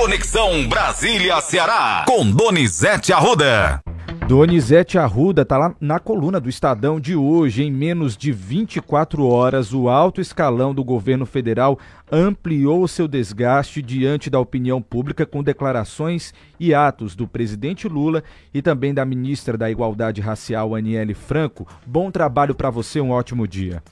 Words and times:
Conexão 0.00 0.68
Brasília-Ceará, 0.68 2.04
com 2.06 2.30
Donizete 2.30 3.12
Arruda. 3.12 3.82
Donizete 4.28 4.96
Arruda 4.96 5.42
está 5.42 5.58
lá 5.58 5.74
na 5.80 5.98
coluna 5.98 6.38
do 6.38 6.48
Estadão 6.48 7.00
de 7.00 7.16
hoje. 7.16 7.64
Em 7.64 7.72
menos 7.72 8.16
de 8.16 8.30
24 8.30 9.26
horas, 9.26 9.74
o 9.74 9.88
alto 9.88 10.20
escalão 10.20 10.72
do 10.72 10.84
governo 10.84 11.26
federal 11.26 11.76
ampliou 12.12 12.86
seu 12.86 13.08
desgaste 13.08 13.82
diante 13.82 14.30
da 14.30 14.38
opinião 14.38 14.80
pública 14.80 15.26
com 15.26 15.42
declarações 15.42 16.32
e 16.60 16.72
atos 16.72 17.16
do 17.16 17.26
presidente 17.26 17.88
Lula 17.88 18.22
e 18.54 18.62
também 18.62 18.94
da 18.94 19.04
ministra 19.04 19.58
da 19.58 19.68
Igualdade 19.68 20.20
Racial, 20.20 20.76
Aniele 20.76 21.12
Franco. 21.12 21.66
Bom 21.84 22.08
trabalho 22.12 22.54
para 22.54 22.70
você, 22.70 23.00
um 23.00 23.10
ótimo 23.10 23.48
dia. 23.48 23.82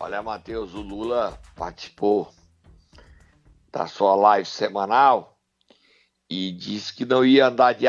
Olha, 0.00 0.20
Matheus, 0.24 0.74
o 0.74 0.80
Lula 0.80 1.38
participou 1.54 2.32
da 3.72 3.86
sua 3.86 4.16
live 4.16 4.48
semanal 4.48 5.31
e 6.32 6.50
disse 6.50 6.94
que 6.94 7.04
não 7.04 7.22
ia 7.22 7.48
andar 7.48 7.74
de 7.74 7.84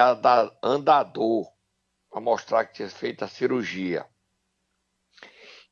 andador 0.61 1.49
para 2.09 2.19
mostrar 2.19 2.65
que 2.65 2.73
tinha 2.73 2.89
feito 2.89 3.23
a 3.23 3.27
cirurgia. 3.29 4.05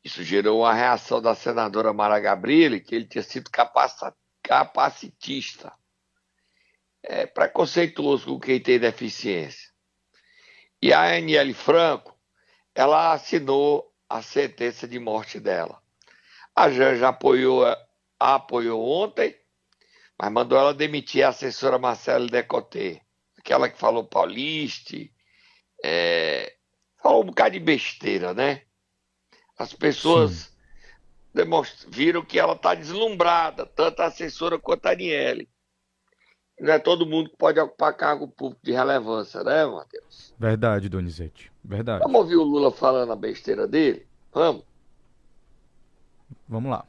Isso 0.02 0.23
gerou 0.23 0.61
uma 0.61 0.73
reação 0.73 1.21
da 1.21 1.35
senadora 1.35 1.91
Mara 1.91 2.17
Gabrilli, 2.17 2.80
que 2.80 2.95
ele 2.95 3.05
tinha 3.05 3.23
sido 3.23 3.52
capacitista, 4.41 5.73
é, 7.03 7.25
preconceituoso 7.25 8.25
com 8.27 8.39
quem 8.39 8.57
tem 8.61 8.80
deficiência. 8.80 9.69
E 10.81 10.94
a 10.94 11.17
Aniele 11.17 11.53
Franco, 11.53 12.17
ela 12.73 13.11
assinou 13.11 13.94
a 14.08 14.22
sentença 14.22 14.88
de 14.88 14.97
morte 14.97 15.41
dela. 15.41 15.83
A 16.55 16.72
Janja 16.72 17.09
apoiou, 17.09 17.66
apoiou 18.17 18.81
ontem, 18.81 19.38
mas 20.21 20.31
mandou 20.31 20.55
ela 20.55 20.71
demitir 20.71 21.23
a 21.23 21.30
assessora 21.30 21.80
Marcela 21.80 22.27
Decoté, 22.27 23.02
aquela 23.39 23.67
que 23.67 23.75
falou 23.75 24.03
pauliste, 24.03 25.11
é, 25.83 26.58
falou 27.02 27.23
um 27.23 27.25
bocado 27.25 27.53
de 27.53 27.59
besteira, 27.59 28.31
né? 28.31 28.61
As 29.58 29.73
pessoas 29.73 30.55
viram 31.88 32.23
que 32.23 32.38
ela 32.38 32.53
está 32.53 32.75
deslumbrada, 32.75 33.66
tanto 33.66 34.03
a 34.03 34.05
assessora 34.05 34.59
quanto 34.59 34.86
a 34.86 34.92
Aniele. 34.92 35.49
Não 36.59 36.72
é 36.72 36.77
todo 36.77 37.08
mundo 37.08 37.31
que 37.31 37.38
pode 37.38 37.59
ocupar 37.59 37.97
cargo 37.97 38.27
público 38.27 38.64
de 38.64 38.73
relevância, 38.73 39.44
né, 39.44 39.66
Matheus? 39.66 40.36
Verdade, 40.38 40.88
Donizete. 40.88 41.52
Verdade. 41.64 42.03
Vamos 42.03 42.22
ouvir 42.22 42.36
o 42.36 42.44
Lula 42.44 42.72
falando 42.72 43.11
a 43.11 43.16
besteira 43.16 43.67
dele? 43.67 44.05
Vamos. 44.31 44.64
Vamos 46.47 46.69
lá. 46.69 46.86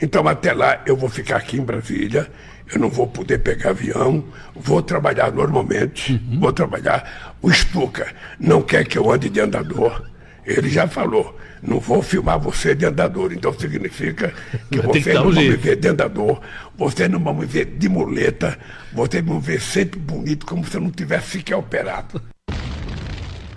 Então, 0.00 0.26
até 0.28 0.52
lá, 0.52 0.82
eu 0.86 0.96
vou 0.96 1.08
ficar 1.08 1.36
aqui 1.36 1.56
em 1.56 1.64
Brasília, 1.64 2.30
eu 2.72 2.80
não 2.80 2.90
vou 2.90 3.06
poder 3.06 3.38
pegar 3.38 3.70
avião, 3.70 4.24
vou 4.54 4.82
trabalhar 4.82 5.32
normalmente, 5.32 6.12
uhum. 6.12 6.40
vou 6.40 6.52
trabalhar. 6.52 7.36
O 7.40 7.50
Stuka 7.50 8.06
não 8.38 8.60
quer 8.60 8.84
que 8.84 8.98
eu 8.98 9.10
ande 9.10 9.30
de 9.30 9.40
andador. 9.40 10.04
Ele 10.44 10.68
já 10.68 10.86
falou, 10.86 11.36
não 11.62 11.80
vou 11.80 12.02
filmar 12.02 12.38
você 12.38 12.74
de 12.74 12.84
andador, 12.84 13.32
então 13.32 13.52
significa 13.52 14.32
que 14.70 14.78
você 14.82 15.00
que 15.00 15.14
não 15.14 15.32
vai 15.32 15.48
me 15.48 15.56
ver 15.56 15.76
de 15.76 15.88
andador, 15.88 16.40
você 16.76 17.08
não 17.08 17.18
vai 17.18 17.34
me 17.34 17.46
ver 17.46 17.64
de 17.64 17.88
muleta, 17.88 18.58
você 18.92 19.22
vai 19.22 19.34
me 19.34 19.40
ver 19.40 19.60
sempre 19.60 19.98
bonito, 19.98 20.46
como 20.46 20.64
se 20.64 20.76
eu 20.76 20.80
não 20.80 20.90
tivesse 20.90 21.38
sequer 21.38 21.56
operado. 21.56 22.20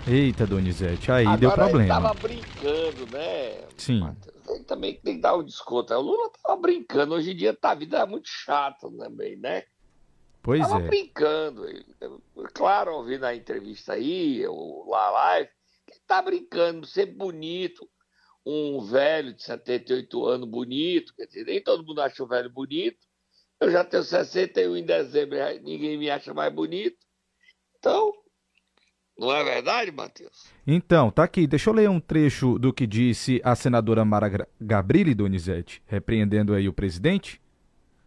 Eita, 0.06 0.46
Donizete, 0.46 1.12
aí 1.12 1.26
Agora 1.26 1.38
deu 1.38 1.50
problema. 1.52 1.82
Ele 1.82 1.88
tava 1.88 2.14
brincando, 2.14 3.06
né? 3.12 3.50
Sim. 3.76 4.00
Matheus? 4.00 4.39
Ele 4.60 4.64
também 4.64 4.94
tem 5.00 5.16
que 5.16 5.20
dar 5.20 5.36
um 5.36 5.42
desconto. 5.42 5.92
O 5.94 6.00
Lula 6.00 6.30
tava 6.42 6.60
brincando, 6.60 7.14
hoje 7.14 7.32
em 7.32 7.36
dia 7.36 7.54
tá, 7.54 7.70
a 7.70 7.74
vida 7.74 7.98
é 7.98 8.06
muito 8.06 8.28
chata 8.28 8.90
também, 8.90 9.36
né? 9.36 9.64
Pois 10.42 10.60
tava 10.60 10.84
é. 10.84 10.88
brincando. 10.88 11.66
Claro, 12.54 12.94
ouvi 12.94 13.18
na 13.18 13.34
entrevista 13.34 13.94
aí, 13.94 14.46
ou 14.46 14.88
lá 14.88 15.10
live, 15.10 15.50
que 15.86 15.92
ele 15.94 16.02
tá 16.06 16.22
brincando, 16.22 16.86
sempre 16.86 17.14
bonito. 17.14 17.88
Um 18.44 18.80
velho 18.80 19.34
de 19.34 19.42
78 19.42 20.26
anos 20.26 20.48
bonito, 20.48 21.14
quer 21.14 21.26
dizer, 21.26 21.44
nem 21.44 21.62
todo 21.62 21.84
mundo 21.84 22.00
acha 22.00 22.22
o 22.22 22.26
velho 22.26 22.48
bonito. 22.48 23.06
Eu 23.60 23.70
já 23.70 23.84
tenho 23.84 24.02
61 24.02 24.76
em 24.78 24.84
dezembro, 24.84 25.36
ninguém 25.62 25.98
me 25.98 26.10
acha 26.10 26.32
mais 26.32 26.52
bonito. 26.52 26.96
Então, 27.78 28.12
não 29.20 29.36
é 29.36 29.44
verdade, 29.44 29.92
Matheus? 29.92 30.46
Então, 30.66 31.10
tá 31.10 31.24
aqui. 31.24 31.46
Deixa 31.46 31.68
eu 31.68 31.74
ler 31.74 31.90
um 31.90 32.00
trecho 32.00 32.58
do 32.58 32.72
que 32.72 32.86
disse 32.86 33.40
a 33.44 33.54
senadora 33.54 34.02
Mara 34.02 34.48
Gabrilli 34.58 35.14
Donizete, 35.14 35.82
repreendendo 35.86 36.54
aí 36.54 36.66
o 36.66 36.72
presidente. 36.72 37.38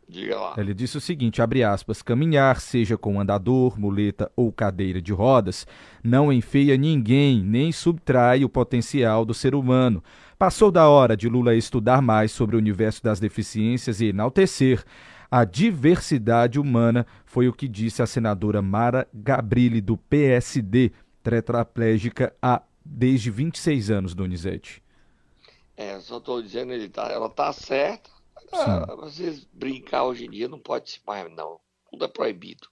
Diga 0.10 0.40
lá. 0.40 0.56
Ele 0.58 0.74
disse 0.74 0.98
o 0.98 1.02
seguinte, 1.02 1.42
abre 1.42 1.64
aspas, 1.64 2.02
caminhar, 2.02 2.60
seja 2.60 2.98
com 2.98 3.22
andador, 3.22 3.80
muleta 3.80 4.32
ou 4.36 4.52
cadeira 4.52 5.02
de 5.02 5.14
rodas, 5.14 5.68
não 6.04 6.34
enfeia 6.34 6.76
ninguém, 6.78 7.44
nem 7.44 7.72
subtrai 7.72 8.44
o 8.44 8.50
potencial 8.50 9.24
do 9.24 9.34
ser 9.34 9.54
humano. 9.54 10.04
Passou 10.38 10.72
da 10.72 10.90
hora 10.90 11.16
de 11.16 11.30
Lula 11.30 11.56
estudar 11.56 12.02
mais 12.02 12.32
sobre 12.32 12.56
o 12.56 12.60
universo 12.60 13.04
das 13.04 13.20
deficiências 13.20 14.02
e 14.02 14.08
enaltecer 14.08 14.84
a 15.36 15.46
diversidade 15.46 16.60
humana, 16.60 17.08
foi 17.26 17.48
o 17.48 17.54
que 17.54 17.68
disse 17.68 18.04
a 18.04 18.06
senadora 18.06 18.62
Mara 18.62 19.08
Gabrilli, 19.12 19.82
do 19.82 19.98
PSD, 19.98 20.92
tetraplégica 21.24 22.36
há 22.42 22.62
desde 22.86 23.32
26 23.32 23.90
anos, 23.90 24.14
Donizete. 24.14 24.84
É, 25.76 26.00
só 26.00 26.18
estou 26.18 26.42
dizendo, 26.42 26.74
ele 26.74 26.90
tá, 26.90 27.08
ela 27.10 27.28
está 27.28 27.52
certa. 27.52 28.12
Ah, 28.52 28.96
vocês 28.96 29.48
brincar 29.52 30.04
hoje 30.04 30.26
em 30.26 30.30
dia 30.30 30.48
não 30.48 30.60
pode 30.60 31.02
mais, 31.08 31.32
não. 31.36 31.60
Tudo 31.90 32.06
é 32.06 32.08
proibido. 32.08 32.68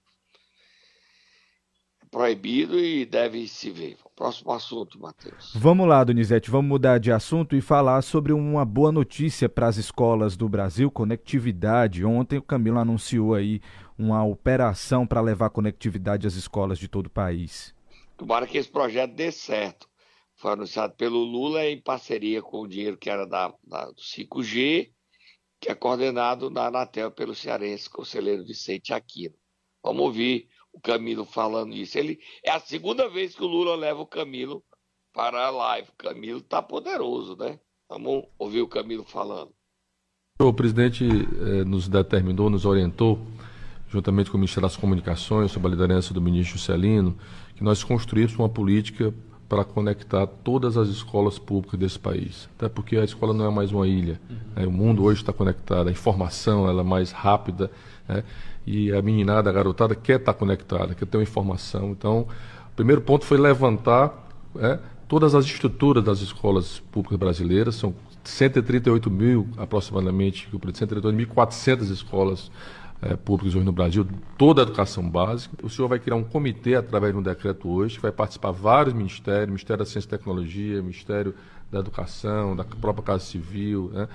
É 2.03 2.05
proibido 2.11 2.79
e 2.79 3.05
deve 3.05 3.47
se 3.47 3.71
ver. 3.71 3.97
Próximo 4.15 4.51
assunto, 4.51 4.99
Matheus. 4.99 5.53
Vamos 5.55 5.87
lá, 5.87 6.03
Donizete, 6.03 6.51
vamos 6.51 6.69
mudar 6.69 6.99
de 6.99 7.11
assunto 7.11 7.55
e 7.55 7.61
falar 7.61 8.03
sobre 8.03 8.31
uma 8.31 8.63
boa 8.63 8.91
notícia 8.91 9.49
para 9.49 9.67
as 9.67 9.77
escolas 9.77 10.37
do 10.37 10.47
Brasil, 10.47 10.91
conectividade. 10.91 12.05
Ontem 12.05 12.37
o 12.37 12.43
Camilo 12.43 12.77
anunciou 12.77 13.33
aí 13.33 13.59
uma 13.97 14.23
operação 14.23 15.07
para 15.07 15.21
levar 15.21 15.49
conectividade 15.49 16.27
às 16.27 16.35
escolas 16.35 16.77
de 16.77 16.87
todo 16.87 17.07
o 17.07 17.11
país. 17.11 17.73
Tomara 18.21 18.45
que 18.45 18.59
esse 18.59 18.69
projeto 18.69 19.15
dê 19.15 19.31
certo. 19.31 19.89
Foi 20.35 20.51
anunciado 20.51 20.93
pelo 20.93 21.23
Lula 21.23 21.65
em 21.65 21.81
parceria 21.81 22.39
com 22.39 22.61
o 22.61 22.67
dinheiro 22.67 22.95
que 22.95 23.09
era 23.09 23.25
da, 23.25 23.51
da 23.63 23.85
do 23.87 23.99
5G, 23.99 24.91
que 25.59 25.71
é 25.71 25.73
coordenado 25.73 26.51
na 26.51 26.67
Anatel 26.67 27.09
pelo 27.09 27.33
cearense 27.33 27.89
conselheiro 27.89 28.45
Vicente 28.45 28.93
Aquino. 28.93 29.33
Vamos 29.83 30.03
ouvir 30.03 30.47
o 30.71 30.79
Camilo 30.79 31.25
falando 31.25 31.73
isso. 31.73 31.97
Ele 31.97 32.19
é 32.45 32.51
a 32.51 32.59
segunda 32.59 33.09
vez 33.09 33.33
que 33.33 33.43
o 33.43 33.47
Lula 33.47 33.75
leva 33.75 34.01
o 34.01 34.05
Camilo 34.05 34.63
para 35.11 35.47
a 35.47 35.49
live. 35.49 35.89
O 35.89 36.03
Camilo 36.03 36.41
tá 36.41 36.61
poderoso, 36.61 37.35
né? 37.35 37.59
Vamos 37.89 38.25
ouvir 38.37 38.61
o 38.61 38.67
Camilo 38.67 39.03
falando. 39.03 39.51
O 40.39 40.53
presidente 40.53 41.05
eh, 41.05 41.63
nos 41.65 41.87
determinou, 41.87 42.51
nos 42.51 42.67
orientou, 42.67 43.19
juntamente 43.87 44.29
com 44.29 44.37
o 44.37 44.39
Ministério 44.39 44.69
das 44.69 44.77
Comunicações, 44.77 45.51
sob 45.51 45.65
a 45.65 45.71
liderança 45.71 46.13
do 46.13 46.21
ministro 46.21 46.59
Celino, 46.59 47.17
que 47.61 47.65
nós 47.65 47.83
construíssemos 47.83 48.39
uma 48.39 48.49
política 48.49 49.13
para 49.47 49.63
conectar 49.63 50.25
todas 50.25 50.77
as 50.77 50.87
escolas 50.87 51.37
públicas 51.37 51.79
desse 51.79 51.99
país. 51.99 52.49
Até 52.57 52.67
porque 52.67 52.97
a 52.97 53.03
escola 53.03 53.35
não 53.35 53.45
é 53.45 53.51
mais 53.51 53.71
uma 53.71 53.87
ilha. 53.87 54.19
Né? 54.55 54.65
O 54.65 54.71
mundo 54.71 55.03
hoje 55.03 55.21
está 55.21 55.31
conectado, 55.31 55.87
a 55.87 55.91
informação 55.91 56.67
ela 56.67 56.81
é 56.81 56.83
mais 56.83 57.11
rápida. 57.11 57.69
Né? 58.07 58.23
e 58.65 58.91
a 58.91 59.01
meninada, 59.01 59.49
a 59.49 59.53
garotada 59.53 59.93
quer 59.93 60.19
estar 60.19 60.33
conectada, 60.33 60.95
quer 60.95 61.05
ter 61.05 61.17
uma 61.17 61.23
informação. 61.23 61.91
Então, 61.91 62.21
o 62.71 62.75
primeiro 62.75 63.01
ponto 63.01 63.25
foi 63.25 63.37
levantar 63.37 64.27
é, 64.57 64.79
todas 65.07 65.35
as 65.35 65.45
estruturas 65.45 66.03
das 66.03 66.21
escolas 66.21 66.79
públicas 66.91 67.19
brasileiras, 67.19 67.75
são 67.75 67.93
138 68.23 69.09
mil 69.09 69.47
aproximadamente, 69.57 70.47
138.400 70.51 71.91
escolas 71.91 72.51
é, 73.01 73.15
públicas 73.15 73.55
hoje 73.55 73.65
no 73.65 73.71
Brasil, 73.71 74.05
toda 74.37 74.61
a 74.61 74.63
educação 74.63 75.09
básica. 75.09 75.55
O 75.63 75.69
senhor 75.69 75.87
vai 75.87 75.99
criar 75.99 76.15
um 76.15 76.23
comitê 76.23 76.75
através 76.75 77.13
de 77.13 77.19
um 77.19 77.23
decreto 77.23 77.67
hoje, 77.69 77.99
vai 77.99 78.11
participar 78.11 78.51
vários 78.51 78.93
ministérios, 78.93 79.47
Ministério 79.47 79.83
da 79.83 79.89
Ciência 79.89 80.07
e 80.07 80.09
Tecnologia, 80.09 80.81
Ministério 80.81 81.33
da 81.71 81.79
Educação, 81.79 82.55
da 82.55 82.63
própria 82.63 83.03
Casa 83.03 83.23
Civil, 83.23 83.89
né? 83.93 84.07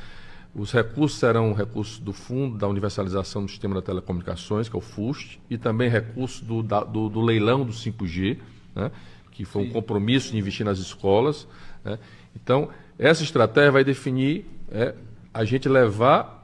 Os 0.59 0.73
recursos 0.73 1.19
serão 1.19 1.53
recursos 1.53 1.99
do 1.99 2.15
Fundo 2.15 2.57
da 2.57 2.67
Universalização 2.67 3.45
do 3.45 3.51
Sistema 3.51 3.75
de 3.75 3.83
Telecomunicações, 3.83 4.71
que 4.71 4.75
é 4.75 4.79
o 4.79 4.81
FUST, 4.81 5.39
e 5.51 5.59
também 5.59 5.91
recursos 5.91 6.41
do, 6.41 6.63
da, 6.63 6.83
do, 6.83 7.11
do, 7.11 7.21
leilão 7.21 7.63
do 7.63 7.73
5G, 7.73 8.39
né, 8.75 8.91
que 9.33 9.45
foi 9.45 9.65
um 9.65 9.71
compromisso 9.71 10.33
de 10.33 10.39
investir 10.39 10.65
nas 10.65 10.79
escolas. 10.79 11.47
Né. 11.85 11.99
Então, 12.35 12.71
essa 12.99 13.23
estratégia 13.23 13.71
vai 13.71 13.85
definir 13.85 14.47
é, 14.71 14.95
a 15.35 15.45
gente 15.45 15.69
levar 15.69 16.36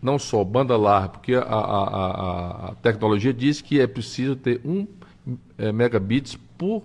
não 0.00 0.18
só 0.18 0.44
banda 0.44 0.76
larga, 0.76 1.08
porque 1.08 1.34
a, 1.34 1.42
a, 1.42 2.68
a, 2.70 2.74
tecnologia 2.76 3.32
diz 3.32 3.60
que 3.60 3.80
é 3.80 3.86
preciso 3.86 4.36
ter 4.36 4.60
um 4.64 4.86
é, 5.56 5.72
megabits 5.72 6.36
por 6.56 6.82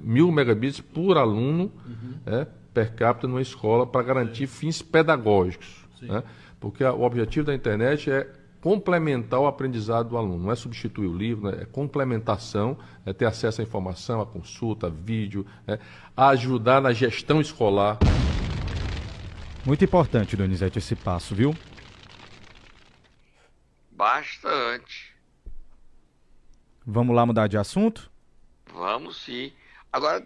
mil 0.00 0.32
megabits 0.32 0.80
por 0.80 1.16
aluno 1.16 1.70
uhum. 1.86 2.14
é, 2.26 2.46
per 2.74 2.92
capita 2.94 3.28
numa 3.28 3.42
escola 3.42 3.86
para 3.86 4.02
garantir 4.02 4.46
fins 4.46 4.82
pedagógicos. 4.82 5.84
Né? 6.02 6.22
Porque 6.58 6.84
a, 6.84 6.92
o 6.92 7.02
objetivo 7.02 7.46
da 7.46 7.54
internet 7.54 8.10
é 8.10 8.28
complementar 8.60 9.40
o 9.40 9.46
aprendizado 9.46 10.10
do 10.10 10.18
aluno, 10.18 10.44
não 10.44 10.52
é 10.52 10.54
substituir 10.54 11.06
o 11.06 11.16
livro, 11.16 11.50
né? 11.50 11.58
é 11.62 11.64
complementação, 11.64 12.76
é 13.06 13.12
ter 13.12 13.24
acesso 13.24 13.60
à 13.60 13.64
informação, 13.64 14.20
à 14.20 14.26
consulta, 14.26 14.88
a 14.88 14.90
vídeo, 14.90 15.46
é 15.66 15.78
ajudar 16.16 16.80
na 16.80 16.92
gestão 16.92 17.40
escolar. 17.40 17.98
Muito 19.64 19.84
importante, 19.84 20.36
Donizete, 20.36 20.78
esse 20.78 20.94
passo, 20.94 21.34
viu? 21.34 21.54
Bastante. 24.00 25.14
Vamos 26.86 27.14
lá 27.14 27.26
mudar 27.26 27.48
de 27.48 27.58
assunto? 27.58 28.10
Vamos 28.72 29.22
sim. 29.22 29.52
Agora, 29.92 30.24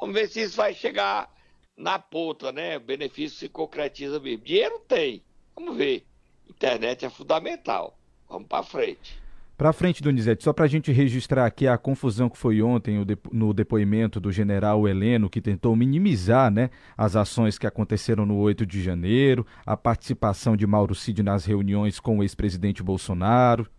vamos 0.00 0.14
ver 0.14 0.26
se 0.26 0.40
isso 0.40 0.56
vai 0.56 0.72
chegar 0.72 1.30
na 1.76 1.98
ponta, 1.98 2.50
né? 2.50 2.78
O 2.78 2.80
benefício 2.80 3.38
se 3.38 3.46
concretiza 3.46 4.18
mesmo. 4.18 4.42
Dinheiro 4.42 4.78
tem. 4.88 5.22
Vamos 5.54 5.76
ver. 5.76 6.06
Internet 6.48 7.04
é 7.04 7.10
fundamental. 7.10 7.94
Vamos 8.26 8.48
para 8.48 8.62
frente. 8.64 9.19
Para 9.60 9.74
frente, 9.74 10.02
Donizete, 10.02 10.42
só 10.42 10.54
para 10.54 10.64
a 10.64 10.68
gente 10.68 10.90
registrar 10.90 11.44
aqui 11.44 11.68
a 11.68 11.76
confusão 11.76 12.30
que 12.30 12.38
foi 12.38 12.62
ontem 12.62 13.04
no 13.30 13.52
depoimento 13.52 14.18
do 14.18 14.32
general 14.32 14.88
Heleno, 14.88 15.28
que 15.28 15.38
tentou 15.38 15.76
minimizar 15.76 16.50
né, 16.50 16.70
as 16.96 17.14
ações 17.14 17.58
que 17.58 17.66
aconteceram 17.66 18.24
no 18.24 18.38
8 18.38 18.64
de 18.64 18.82
janeiro, 18.82 19.46
a 19.66 19.76
participação 19.76 20.56
de 20.56 20.66
Mauro 20.66 20.94
Cid 20.94 21.22
nas 21.22 21.44
reuniões 21.44 22.00
com 22.00 22.16
o 22.16 22.22
ex-presidente 22.22 22.82
Bolsonaro. 22.82 23.70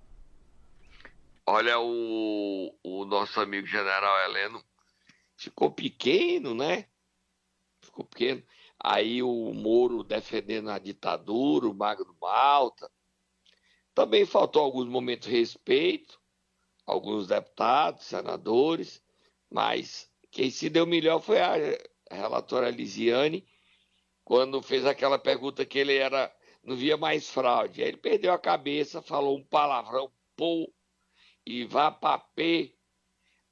Olha, 1.48 1.80
o, 1.80 2.72
o 2.84 3.04
nosso 3.06 3.40
amigo 3.40 3.66
general 3.66 4.30
Heleno 4.30 4.64
ficou 5.36 5.72
pequeno, 5.72 6.54
né? 6.54 6.86
Ficou 7.82 8.06
pequeno. 8.06 8.44
Aí 8.80 9.24
o 9.24 9.52
Moro 9.52 10.04
defendendo 10.04 10.70
a 10.70 10.78
ditadura, 10.78 11.68
o 11.68 11.74
Magno 11.74 12.16
Malta 12.22 12.88
também 13.94 14.26
faltou 14.26 14.64
alguns 14.64 14.88
momentos 14.88 15.28
de 15.28 15.36
respeito, 15.36 16.20
alguns 16.86 17.28
deputados, 17.28 18.06
senadores, 18.06 19.04
mas 19.50 20.10
quem 20.32 20.50
se 20.50 20.70
deu 20.70 20.86
melhor 20.86 21.22
foi 21.22 21.40
a 21.40 21.56
relatora 22.10 22.70
Lisiane, 22.70 23.46
quando 24.24 24.62
fez 24.62 24.86
aquela 24.86 25.20
pergunta 25.20 25.66
que 25.66 25.80
ele 25.80 25.96
era 25.96 26.34
não 26.64 26.76
via 26.76 26.96
mais 26.98 27.30
fraude. 27.30 27.82
Aí 27.82 27.90
ele 27.90 27.98
perdeu 27.98 28.32
a 28.34 28.40
cabeça, 28.40 29.02
falou 29.02 29.38
um 29.38 29.44
palavrão, 29.44 30.12
pô, 30.36 30.72
e 31.46 31.66
vá 31.66 31.92
pra 31.92 32.20
P. 32.20 32.76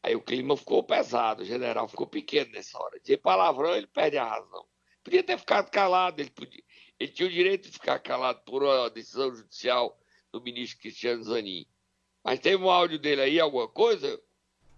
Aí 0.02 0.16
o 0.16 0.22
clima 0.22 0.56
ficou 0.56 0.84
pesado, 0.84 1.42
o 1.42 1.46
general 1.46 1.88
ficou 1.88 2.08
pequeno 2.08 2.52
nessa 2.52 2.78
hora. 2.80 3.00
De 3.00 3.18
palavrão, 3.18 3.76
ele 3.76 3.88
perde 3.88 4.18
a 4.18 4.24
razão. 4.24 4.66
Podia 5.04 5.24
ter 5.24 5.38
ficado 5.38 5.70
calado, 5.70 6.22
ele, 6.22 6.30
podia, 6.30 6.64
ele 7.00 7.12
tinha 7.12 7.28
o 7.28 7.32
direito 7.32 7.70
de 7.70 7.74
ficar 7.74 8.00
calado 8.00 8.42
por 8.46 8.64
uma 8.64 8.90
decisão 8.90 9.34
judicial 9.36 10.00
do 10.32 10.42
ministro 10.42 10.80
Cristiano 10.80 11.24
Zanin. 11.24 11.66
Mas 12.24 12.40
teve 12.40 12.64
um 12.64 12.70
áudio 12.70 13.00
dele 13.00 13.22
aí, 13.22 13.40
alguma 13.40 13.68
coisa? 13.68 14.20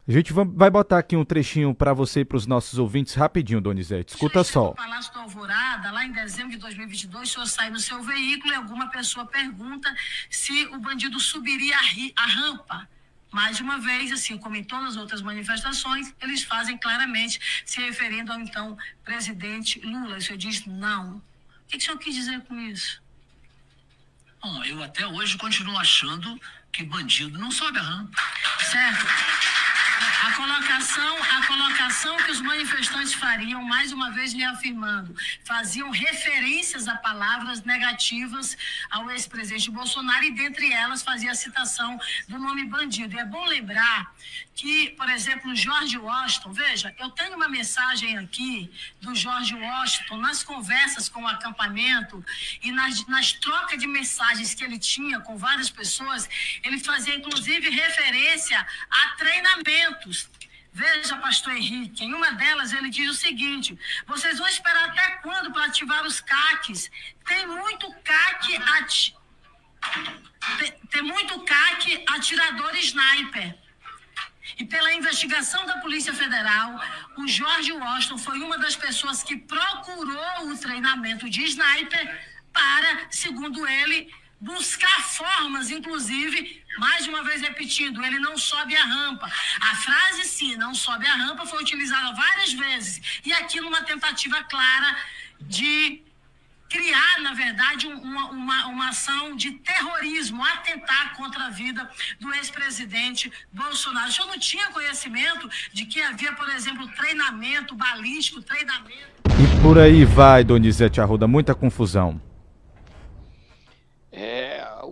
A 0.08 0.12
gente 0.12 0.34
vai 0.34 0.70
botar 0.70 0.98
aqui 0.98 1.16
um 1.16 1.24
trechinho 1.24 1.76
para 1.76 1.94
você 1.94 2.22
e 2.22 2.26
para 2.26 2.36
os 2.36 2.48
nossos 2.48 2.80
ouvintes 2.80 3.14
rapidinho, 3.14 3.62
Donizete. 3.62 4.14
Escuta 4.14 4.44
só. 4.44 4.70
No 4.70 4.76
Palácio 4.76 5.14
do 5.14 5.20
Alvorada, 5.20 5.92
lá 5.92 6.06
em 6.06 6.12
dezembro 6.12 6.52
de 6.52 6.58
2022, 6.58 7.30
o 7.30 7.32
senhor 7.32 7.46
sai 7.46 7.70
no 7.70 7.80
seu 7.80 8.02
veículo 8.02 8.52
e 8.52 8.56
alguma 8.56 8.90
pessoa 8.90 9.26
pergunta 9.26 9.94
se 10.30 10.66
o 10.68 10.80
bandido 10.80 11.20
subiria 11.20 11.76
a, 11.78 12.24
a 12.24 12.26
rampa. 12.26 12.90
Mais 13.32 13.62
uma 13.62 13.80
vez, 13.80 14.12
assim 14.12 14.38
como 14.38 14.56
em 14.56 14.64
todas 14.64 14.90
as 14.90 14.98
outras 14.98 15.22
manifestações, 15.22 16.14
eles 16.22 16.44
fazem 16.44 16.78
claramente 16.78 17.40
se 17.66 17.80
referindo 17.80 18.34
ao 18.34 18.40
então 18.40 18.78
presidente 19.06 19.80
Lula. 19.80 20.18
O 20.18 20.22
senhor 20.22 20.38
diz 20.38 20.66
não. 20.66 21.18
O 21.18 21.22
que, 21.68 21.78
que 21.78 21.84
o 21.84 21.86
senhor 21.86 21.98
quis 21.98 22.16
dizer 22.16 22.42
com 22.42 22.60
isso? 22.60 23.02
Bom, 24.42 24.64
eu 24.64 24.82
até 24.82 25.06
hoje 25.06 25.38
continuo 25.38 25.78
achando 25.78 26.40
que 26.72 26.84
bandido 26.84 27.38
não 27.38 27.52
sobe 27.52 27.78
a 27.78 27.82
rampa. 27.84 28.22
Certo. 28.72 29.06
A 30.02 30.32
colocação, 30.34 31.24
a 31.24 31.48
colocação 31.48 32.18
que 32.18 32.32
os 32.32 32.42
manifestantes 32.42 33.14
fariam, 33.14 33.64
mais 33.64 33.92
uma 33.92 34.12
vez 34.12 34.34
reafirmando, 34.34 35.16
faziam 35.44 35.92
referências 35.92 36.88
a 36.88 36.96
palavras 36.96 37.64
negativas 37.64 38.58
ao 38.90 39.10
ex-presidente 39.12 39.70
Bolsonaro 39.70 40.24
e 40.24 40.32
dentre 40.32 40.72
elas 40.72 41.04
fazia 41.04 41.32
a 41.32 41.36
citação 41.36 42.00
do 42.28 42.40
nome 42.40 42.66
bandido. 42.66 43.16
E 43.16 43.20
é 43.20 43.26
bom 43.26 43.46
lembrar 43.46 44.12
que, 44.56 44.90
por 44.92 45.10
exemplo, 45.10 45.56
George 45.56 45.98
Washington, 45.98 46.52
veja, 46.52 46.94
eu 47.00 47.10
tenho 47.12 47.36
uma 47.36 47.48
mensagem 47.48 48.18
aqui 48.18 48.72
do 49.02 49.16
George 49.16 49.56
Washington 49.56 50.18
nas 50.18 50.44
conversas 50.44 51.10
com 51.10 51.24
o 51.24 51.28
acampamento 51.28 52.24
e 52.62 52.72
nas, 52.72 53.06
nas 53.08 53.32
trocas 53.34 53.80
de 53.80 53.88
mensagens 53.88 54.54
que 54.54 54.64
ele 54.64 54.78
tinha 54.78 55.20
com 55.20 55.38
várias 55.38 55.70
pessoas, 55.70 56.30
ele 56.64 56.80
fazia 56.80 57.16
inclusive 57.16 57.70
referência 57.70 58.66
a 58.90 59.10
treinamentos. 59.92 60.30
Veja, 60.74 61.18
pastor 61.18 61.54
Henrique, 61.54 62.06
em 62.06 62.14
uma 62.14 62.32
delas 62.32 62.72
ele 62.72 62.90
diz 62.90 63.10
o 63.10 63.14
seguinte: 63.14 63.78
vocês 64.08 64.38
vão 64.38 64.48
esperar 64.48 64.90
até 64.90 65.18
quando 65.18 65.52
para 65.52 65.66
ativar 65.66 66.06
os 66.06 66.22
CACs? 66.22 66.90
Tem 67.28 67.46
muito 67.46 67.94
CAC 68.04 68.56
ati... 68.56 69.16
tem, 70.90 71.02
muito 71.02 71.42
CAC 71.42 72.06
atirador 72.08 72.74
sniper. 72.78 73.58
E 74.58 74.66
pela 74.66 74.94
investigação 74.94 75.66
da 75.66 75.78
Polícia 75.78 76.14
Federal, 76.14 76.80
o 77.18 77.28
Jorge 77.28 77.72
Washington 77.72 78.18
foi 78.18 78.40
uma 78.40 78.58
das 78.58 78.76
pessoas 78.76 79.24
que 79.24 79.38
procurou 79.38 80.50
o 80.50 80.58
treinamento 80.58 81.30
de 81.30 81.44
sniper 81.44 82.28
para, 82.52 83.08
segundo 83.10 83.68
ele, 83.68 84.14
buscar 84.40 85.02
formas, 85.04 85.70
inclusive, 85.70 86.61
mais 86.78 87.08
uma 87.08 87.24
vez 87.24 87.42
repetindo, 87.42 88.04
ele 88.04 88.20
não 88.20 88.38
sobe 88.38 88.76
a 88.76 88.84
rampa. 88.84 89.30
A 89.62 89.76
frase 89.76 90.24
sim, 90.26 90.56
não 90.56 90.74
sobe 90.74 91.06
a 91.06 91.14
rampa, 91.14 91.46
foi 91.46 91.62
utilizada 91.62 92.14
várias 92.14 92.54
vezes. 92.54 93.22
E 93.26 93.34
aqui 93.34 93.60
numa 93.60 93.82
tentativa 93.84 94.44
clara 94.44 94.96
de 95.42 96.02
criar, 96.70 97.20
na 97.22 97.34
verdade, 97.34 97.86
uma, 97.88 98.30
uma, 98.30 98.68
uma 98.68 98.90
ação 98.90 99.36
de 99.36 99.52
terrorismo, 99.52 100.42
atentar 100.42 101.18
contra 101.18 101.48
a 101.48 101.50
vida 101.50 101.90
do 102.20 102.34
ex-presidente 102.34 103.30
Bolsonaro. 103.52 104.10
O 104.10 104.12
senhor 104.12 104.28
não 104.28 104.40
tinha 104.40 104.68
conhecimento 104.68 105.50
de 105.74 105.86
que 105.86 106.02
havia, 106.02 106.32
por 106.34 106.50
exemplo, 106.50 106.88
treinamento 106.94 107.76
balístico, 107.76 108.42
treinamento. 108.42 109.22
E 109.28 109.62
por 109.62 109.78
aí 109.78 110.06
vai, 110.06 110.46
Donizete 110.46 111.02
Arruda, 111.02 111.28
muita 111.28 111.54
confusão 111.54 112.22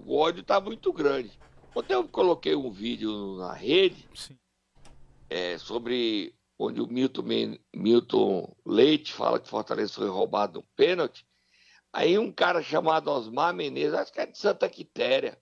o 0.10 0.18
ódio 0.18 0.42
está 0.42 0.60
muito 0.60 0.92
grande. 0.92 1.32
Ontem 1.76 1.94
eu 1.94 2.08
coloquei 2.08 2.56
um 2.56 2.72
vídeo 2.72 3.38
na 3.38 3.54
rede 3.54 4.08
é, 5.30 5.58
sobre 5.58 6.36
onde 6.58 6.82
o 6.82 6.88
Milton, 6.88 7.24
Milton 7.74 8.56
Leite 8.66 9.14
fala 9.14 9.40
que 9.40 9.48
Fortaleza 9.48 9.94
foi 9.94 10.10
roubado 10.10 10.60
um 10.60 10.68
pênalti. 10.76 11.28
Aí 11.94 12.18
um 12.18 12.32
cara 12.32 12.62
chamado 12.62 13.10
Osmar 13.10 13.54
Menezes, 13.54 13.94
acho 13.94 14.12
que 14.12 14.20
é 14.20 14.26
de 14.26 14.38
Santa 14.38 14.68
Quitéria, 14.68 15.42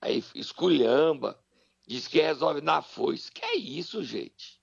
aí 0.00 0.22
esculhamba, 0.34 1.42
diz 1.86 2.06
que 2.06 2.20
resolve 2.20 2.60
na 2.60 2.82
foice. 2.82 3.32
Que 3.32 3.44
é 3.44 3.56
isso, 3.56 4.02
gente? 4.04 4.60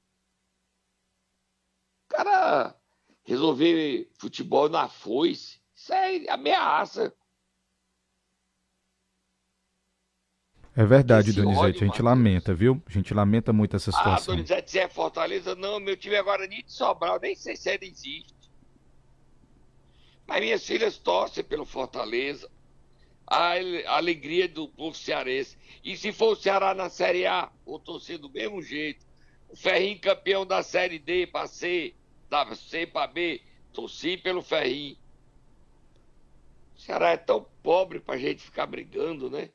O 2.05 2.15
cara 2.15 2.79
resolver 3.23 4.09
futebol 4.19 4.69
na 4.69 4.87
foice, 4.87 5.59
isso 5.73 5.93
é 5.93 6.29
ameaça 6.29 7.13
É 10.75 10.83
verdade, 10.83 11.29
Esse 11.29 11.39
Donizete. 11.39 11.65
Ódio, 11.65 11.83
a 11.83 11.85
gente 11.85 12.01
lamenta, 12.01 12.53
viu? 12.53 12.81
A 12.87 12.91
gente 12.91 13.13
lamenta 13.13 13.53
muito 13.53 13.75
essa 13.75 13.91
ah, 13.91 13.93
situação. 13.93 14.33
Ah, 14.33 14.37
Donizete, 14.37 14.71
se 14.71 14.79
é 14.79 14.87
Fortaleza, 14.87 15.53
não. 15.53 15.79
Meu 15.79 15.95
time 15.95 16.15
agora 16.15 16.47
nem 16.47 16.63
de 16.63 16.71
Sobral, 16.71 17.19
nem 17.21 17.35
sei 17.35 17.55
se 17.55 17.69
ele 17.69 17.85
existe. 17.85 18.33
Mas 20.25 20.41
minhas 20.41 20.65
filhas 20.65 20.97
torcem 20.97 21.43
pelo 21.43 21.65
Fortaleza. 21.65 22.49
A, 23.27 23.53
alegria 23.87 24.47
do 24.49 24.67
povo 24.67 24.97
cearense. 24.97 25.57
E 25.83 25.95
se 25.95 26.11
for 26.11 26.33
o 26.33 26.35
Ceará 26.35 26.73
na 26.73 26.89
Série 26.89 27.27
A, 27.27 27.51
vou 27.65 27.77
torcer 27.77 28.17
do 28.17 28.29
mesmo 28.29 28.61
jeito. 28.61 29.05
O 29.49 29.55
Ferrinho 29.55 29.99
campeão 29.99 30.43
da 30.45 30.63
Série 30.63 30.97
D 30.97 31.27
para 31.27 31.45
C, 31.45 31.93
da 32.29 32.55
C 32.55 32.87
para 32.87 33.05
B, 33.05 33.41
torci 33.71 34.17
pelo 34.17 34.41
Ferrinho. 34.41 34.97
O 36.75 36.81
Ceará 36.81 37.11
é 37.11 37.17
tão 37.17 37.45
pobre 37.61 37.99
pra 37.99 38.17
gente 38.17 38.41
ficar 38.41 38.65
brigando, 38.65 39.29
né? 39.29 39.49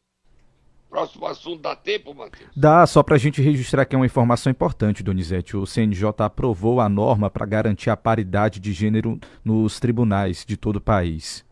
Próximo 0.89 1.27
assunto 1.27 1.61
dá 1.61 1.77
tempo, 1.77 2.15
Matheus? 2.15 2.51
Dá, 2.57 2.87
só 2.87 3.03
para 3.03 3.17
a 3.17 3.19
gente 3.19 3.43
registrar 3.43 3.83
aqui 3.83 3.95
uma 3.95 4.07
informação 4.07 4.51
importante, 4.51 5.03
Donizete. 5.03 5.57
O 5.57 5.67
CNJ 5.67 6.05
aprovou 6.19 6.81
a 6.81 6.89
norma 6.89 7.29
para 7.29 7.45
garantir 7.45 7.91
a 7.91 7.97
paridade 7.97 8.59
de 8.59 8.73
gênero 8.73 9.21
nos 9.45 9.79
tribunais 9.79 10.47
de 10.47 10.57
todo 10.57 10.77
o 10.77 10.81
país. 10.81 11.45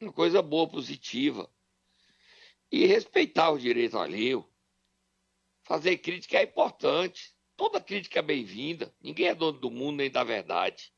Uma 0.00 0.12
coisa 0.12 0.42
boa, 0.42 0.68
positiva. 0.68 1.48
E 2.70 2.84
respeitar 2.84 3.50
o 3.50 3.58
direito 3.58 3.96
alheio. 3.96 4.44
Fazer 5.62 5.96
crítica 5.98 6.38
é 6.38 6.42
importante. 6.42 7.32
Toda 7.56 7.80
crítica 7.80 8.18
é 8.18 8.22
bem-vinda. 8.22 8.92
Ninguém 9.00 9.28
é 9.28 9.34
dono 9.34 9.58
do 9.58 9.70
mundo 9.70 9.98
nem 9.98 10.10
da 10.10 10.24
verdade. 10.24 10.92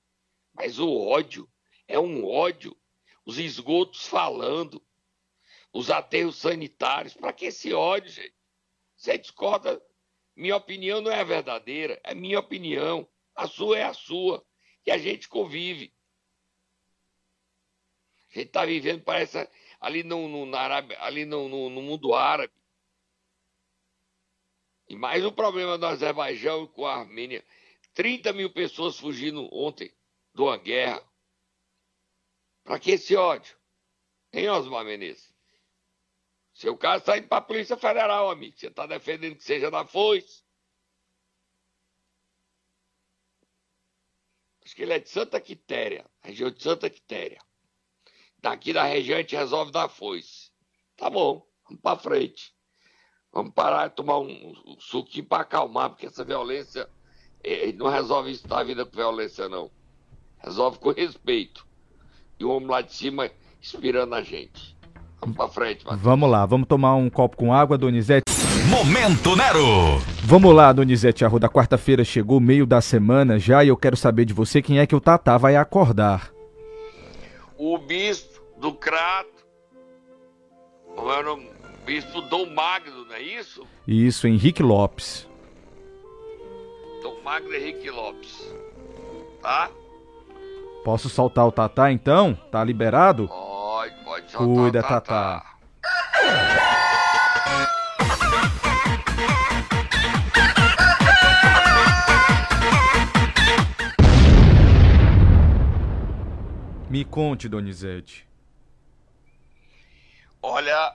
Mas 0.55 0.79
o 0.79 0.91
ódio 0.91 1.47
é 1.87 1.99
um 1.99 2.25
ódio. 2.25 2.75
Os 3.27 3.39
esgotos 3.39 4.07
falando 4.07 4.83
os 5.77 5.91
aterros 5.91 6.37
sanitários. 6.37 7.15
Para 7.15 7.33
que 7.33 7.47
esse 7.47 7.73
ódio, 7.73 8.11
gente? 8.11 8.35
Você 8.97 9.19
discorda? 9.19 9.83
Minha 10.35 10.57
opinião 10.57 11.01
não 11.01 11.11
é 11.11 11.23
verdadeira, 11.23 12.01
é 12.03 12.15
minha 12.15 12.39
opinião. 12.39 13.07
A 13.35 13.47
sua 13.47 13.79
é 13.79 13.85
a 13.85 13.93
sua. 13.93 14.45
E 14.87 14.91
a 14.91 14.97
gente 14.97 15.29
convive. 15.29 15.95
A 18.31 18.39
gente 18.39 18.49
está 18.49 18.65
vivendo, 18.65 19.03
parece, 19.03 19.49
ali 19.81 20.03
no, 20.03 20.29
no, 20.29 20.47
na 20.47 20.61
Arábia, 20.61 20.99
ali 21.03 21.25
no, 21.25 21.49
no, 21.49 21.69
no 21.69 21.83
mundo 21.83 22.15
árabe. 22.15 22.53
E 24.89 24.97
mais 24.97 25.25
um 25.25 25.33
problema 25.33 25.77
do 25.77 25.87
Azerbaijão 25.87 26.67
com 26.69 26.87
a 26.87 27.01
Armênia. 27.01 27.45
30 27.93 28.33
mil 28.33 28.53
pessoas 28.53 28.99
fugindo 28.99 29.49
ontem 29.53 29.93
de 30.35 30.41
uma 30.41 30.57
guerra. 30.57 31.03
Para 32.63 32.79
que 32.79 32.93
esse 32.93 33.15
ódio? 33.17 33.57
Hein, 34.33 34.49
Osmar 34.51 34.85
Menezes? 34.85 35.36
Seu 36.57 36.75
caso 36.75 37.01
está 37.01 37.19
indo 37.19 37.29
para 37.29 37.37
a 37.37 37.43
Polícia 37.43 37.77
Federal, 37.77 38.31
amigo. 38.31 38.57
Você 38.57 38.69
está 38.69 38.87
defendendo 38.87 39.37
que 39.37 39.45
seja 39.45 39.71
da 39.71 39.85
foice. 39.85 40.43
Acho 44.65 44.75
que 44.75 44.83
ele 44.83 44.95
é 44.95 44.99
de 44.99 45.11
Santa 45.11 45.39
Quitéria, 45.39 46.11
região 46.23 46.51
de 46.51 46.63
Santa 46.63 46.89
Quitéria. 46.89 47.43
Daqui 48.39 48.73
da 48.73 48.85
região 48.85 49.19
a 49.19 49.21
gente 49.21 49.37
resolve 49.37 49.71
da 49.71 49.87
foice. 49.87 50.51
Tá 50.97 51.11
bom, 51.11 51.47
vamos 51.67 51.83
para 51.83 51.99
frente. 51.99 52.57
Vamos 53.31 53.53
parar 53.53 53.89
de 53.89 53.97
tomar 53.97 54.19
um, 54.19 54.55
um 54.67 54.81
suquinho 54.81 55.27
para 55.27 55.43
acalmar, 55.43 55.91
porque 55.91 56.07
essa 56.07 56.25
violência 56.25 56.89
não 57.75 57.89
resolve 57.89 58.31
isso 58.31 58.49
da 58.49 58.63
vida 58.63 58.87
com 58.87 58.97
violência, 58.97 59.47
não. 59.47 59.71
Resolve 60.39 60.79
com 60.79 60.91
respeito. 60.91 61.69
E 62.39 62.47
o 62.47 62.51
homem 62.51 62.71
lá 62.71 62.81
de 62.81 62.95
cima 62.95 63.31
inspirando 63.61 64.15
a 64.15 64.23
gente. 64.23 64.76
Vamos 65.21 65.37
pra 65.37 65.49
frente, 65.49 65.85
Matheus. 65.85 66.03
Vamos 66.03 66.31
lá, 66.31 66.47
vamos 66.47 66.69
tomar 66.69 66.95
um 66.95 67.11
copo 67.11 67.37
com 67.37 67.53
água, 67.53 67.79
Donizete. 67.79 68.25
Momento 68.69 69.37
Nero. 69.37 69.99
Vamos 70.25 70.55
lá, 70.55 70.73
Donizete 70.73 71.25
Arruda. 71.25 71.49
Quarta-feira 71.49 72.05
chegou, 72.05 72.41
meio 72.41 72.67
da 72.67 72.81
semana 72.81 73.39
já, 73.39 73.65
e 73.65 73.69
eu 73.69 73.77
quero 73.77 73.97
saber 73.97 74.25
de 74.25 74.35
você 74.35 74.61
quem 74.61 74.79
é 74.79 74.87
que 74.87 74.95
o 74.95 75.01
Tatá 75.01 75.39
vai 75.39 75.57
acordar. 75.57 76.31
O 77.57 77.79
bispo 77.79 78.41
do 78.61 78.73
Crato, 78.73 79.47
como 80.95 81.11
é 81.13 81.33
o? 81.33 81.57
Bispo 81.87 82.21
Dom 82.23 82.47
Magno, 82.53 83.05
não 83.05 83.15
é 83.15 83.23
isso? 83.23 83.65
Isso, 83.87 84.27
Henrique 84.27 84.61
Lopes. 84.61 85.29
Dom 87.01 87.23
Magno 87.25 87.55
Henrique 87.55 87.89
Lopes. 87.89 88.53
Tá? 89.41 89.71
Posso 90.85 91.09
soltar 91.09 91.47
o 91.47 91.53
Tatá 91.53 91.93
então? 91.93 92.35
Tá 92.51 92.65
liberado? 92.65 93.29
Soltar 93.29 93.46
Cuida, 94.37 94.81
o 94.81 94.83
Tatá. 94.83 95.01
Tatá. 95.01 95.57
Me 106.91 107.05
conte, 107.05 107.49
Donizete. 107.49 108.29
Olha, 110.43 110.95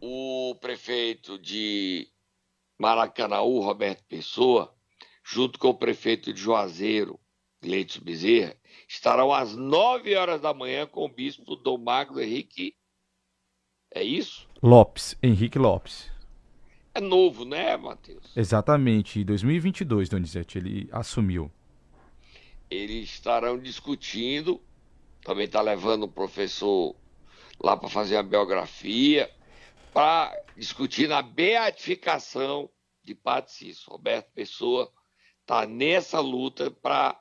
o 0.00 0.54
prefeito 0.60 1.38
de 1.38 2.08
Maracanaú, 2.78 3.60
Roberto 3.60 4.04
Pessoa, 4.04 4.74
junto 5.22 5.58
com 5.58 5.68
o 5.68 5.74
prefeito 5.74 6.32
de 6.32 6.40
Juazeiro, 6.40 7.18
Gleitos 7.62 7.96
Bezerra, 7.96 8.54
estarão 8.88 9.32
às 9.32 9.54
9 9.54 10.14
horas 10.14 10.40
da 10.40 10.52
manhã 10.54 10.86
com 10.86 11.04
o 11.04 11.08
bispo 11.08 11.56
Dom 11.56 11.78
Magno 11.78 12.20
Henrique. 12.20 12.76
É 13.92 14.02
isso? 14.02 14.48
Lopes, 14.62 15.16
Henrique 15.22 15.58
Lopes. 15.58 16.10
É 16.94 17.00
novo, 17.00 17.44
né, 17.44 17.76
Matheus? 17.76 18.36
Exatamente, 18.36 19.20
em 19.20 19.24
2022, 19.24 20.08
Donizete, 20.08 20.58
ele 20.58 20.88
assumiu. 20.92 21.50
Eles 22.70 23.10
estarão 23.10 23.58
discutindo, 23.58 24.60
também 25.22 25.46
está 25.46 25.60
levando 25.60 26.04
o 26.04 26.08
professor 26.08 26.94
lá 27.60 27.76
para 27.76 27.88
fazer 27.88 28.16
a 28.16 28.22
biografia, 28.22 29.30
para 29.92 30.36
discutir 30.56 31.08
na 31.08 31.22
beatificação 31.22 32.70
de 33.02 33.14
Padre. 33.14 33.74
Roberto 33.86 34.30
Pessoa 34.32 34.90
está 35.40 35.66
nessa 35.66 36.20
luta 36.20 36.70
para 36.70 37.20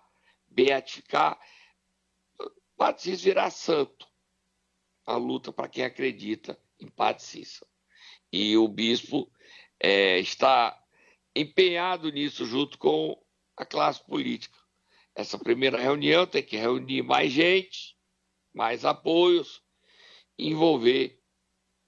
beatificar. 0.53 1.39
Cícero 2.77 3.23
virar 3.23 3.49
santo. 3.49 4.07
A 5.05 5.17
luta 5.17 5.51
para 5.51 5.67
quem 5.67 5.83
acredita 5.83 6.57
em 6.79 6.87
Cícero. 7.19 7.69
E 8.31 8.57
o 8.57 8.67
bispo 8.67 9.31
eh, 9.79 10.19
está 10.19 10.81
empenhado 11.35 12.09
nisso 12.11 12.45
junto 12.45 12.77
com 12.77 13.21
a 13.57 13.65
classe 13.65 14.03
política. 14.03 14.57
Essa 15.15 15.37
primeira 15.37 15.77
reunião 15.77 16.25
tem 16.25 16.41
que 16.41 16.57
reunir 16.57 17.03
mais 17.03 17.31
gente, 17.31 17.97
mais 18.53 18.85
apoios, 18.85 19.61
envolver 20.37 21.21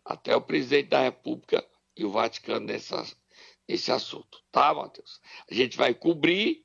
até 0.04 0.36
o 0.36 0.42
presidente 0.42 0.90
da 0.90 1.02
República 1.02 1.68
e 1.96 2.06
o 2.06 2.12
Vaticano 2.12 2.68
nessa, 2.68 3.04
nesse 3.68 3.92
assunto, 3.92 4.44
tá, 4.52 4.74
Matheus? 4.74 5.20
A 5.50 5.54
gente 5.54 5.78
vai 5.78 5.94
cobrir, 5.94 6.65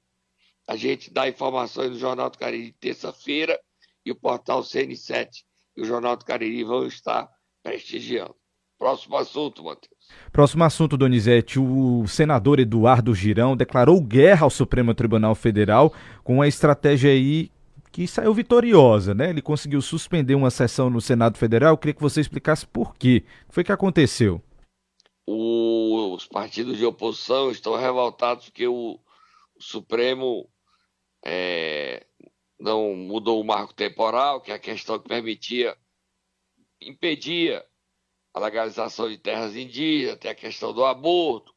a 0.71 0.77
gente 0.77 1.13
dá 1.13 1.29
informações 1.29 1.91
no 1.91 1.99
Jornal 1.99 2.31
do 2.31 2.39
Cariri 2.39 2.73
terça-feira 2.79 3.59
e 4.07 4.13
o 4.13 4.15
portal 4.15 4.61
CN7 4.63 5.29
e 5.77 5.83
o 5.83 5.85
Jornal 5.85 6.17
do 6.17 6.25
Cariri 6.25 6.63
vão 6.63 6.87
estar 6.87 7.29
prestigiando. 7.61 8.37
Próximo 8.79 9.17
assunto, 9.17 9.65
Matheus. 9.65 9.93
Próximo 10.31 10.63
assunto, 10.63 10.97
Donizete. 10.97 11.59
O 11.59 12.07
senador 12.07 12.61
Eduardo 12.61 13.13
Girão 13.15 13.57
declarou 13.57 14.01
guerra 14.01 14.45
ao 14.45 14.51
Supremo 14.51 14.95
Tribunal 14.95 15.35
Federal 15.35 15.93
com 16.23 16.37
uma 16.37 16.47
estratégia 16.47 17.11
aí 17.11 17.51
que 17.91 18.07
saiu 18.07 18.33
vitoriosa, 18.33 19.13
né? 19.13 19.31
Ele 19.31 19.43
conseguiu 19.43 19.83
suspender 19.83 20.37
uma 20.37 20.51
sessão 20.53 20.89
no 20.89 21.01
Senado 21.01 21.37
Federal. 21.37 21.73
Eu 21.75 21.79
queria 21.79 21.95
que 21.95 22.01
você 22.01 22.21
explicasse 22.21 22.65
por 22.65 22.95
quê. 22.95 23.25
O 23.45 23.49
que 23.49 23.55
foi 23.55 23.65
que 23.65 23.73
aconteceu? 23.73 24.41
O- 25.27 26.15
os 26.15 26.27
partidos 26.27 26.79
de 26.79 26.85
oposição 26.87 27.51
estão 27.51 27.77
revoltados 27.77 28.47
porque 28.47 28.67
o, 28.69 28.93
o 29.57 29.63
Supremo 29.63 30.49
é, 31.25 32.07
não 32.59 32.95
mudou 32.95 33.41
o 33.41 33.45
marco 33.45 33.75
temporal, 33.75 34.41
que 34.41 34.53
é 34.53 34.55
a 34.55 34.59
questão 34.59 34.99
que 34.99 35.09
permitia, 35.09 35.77
impedia 36.81 37.65
a 38.35 38.41
legalização 38.41 39.09
de 39.09 39.19
terras 39.19 39.57
indígenas, 39.57 40.19
tem 40.19 40.31
a 40.31 40.35
questão 40.35 40.73
do 40.73 40.85
aborto, 40.85 41.53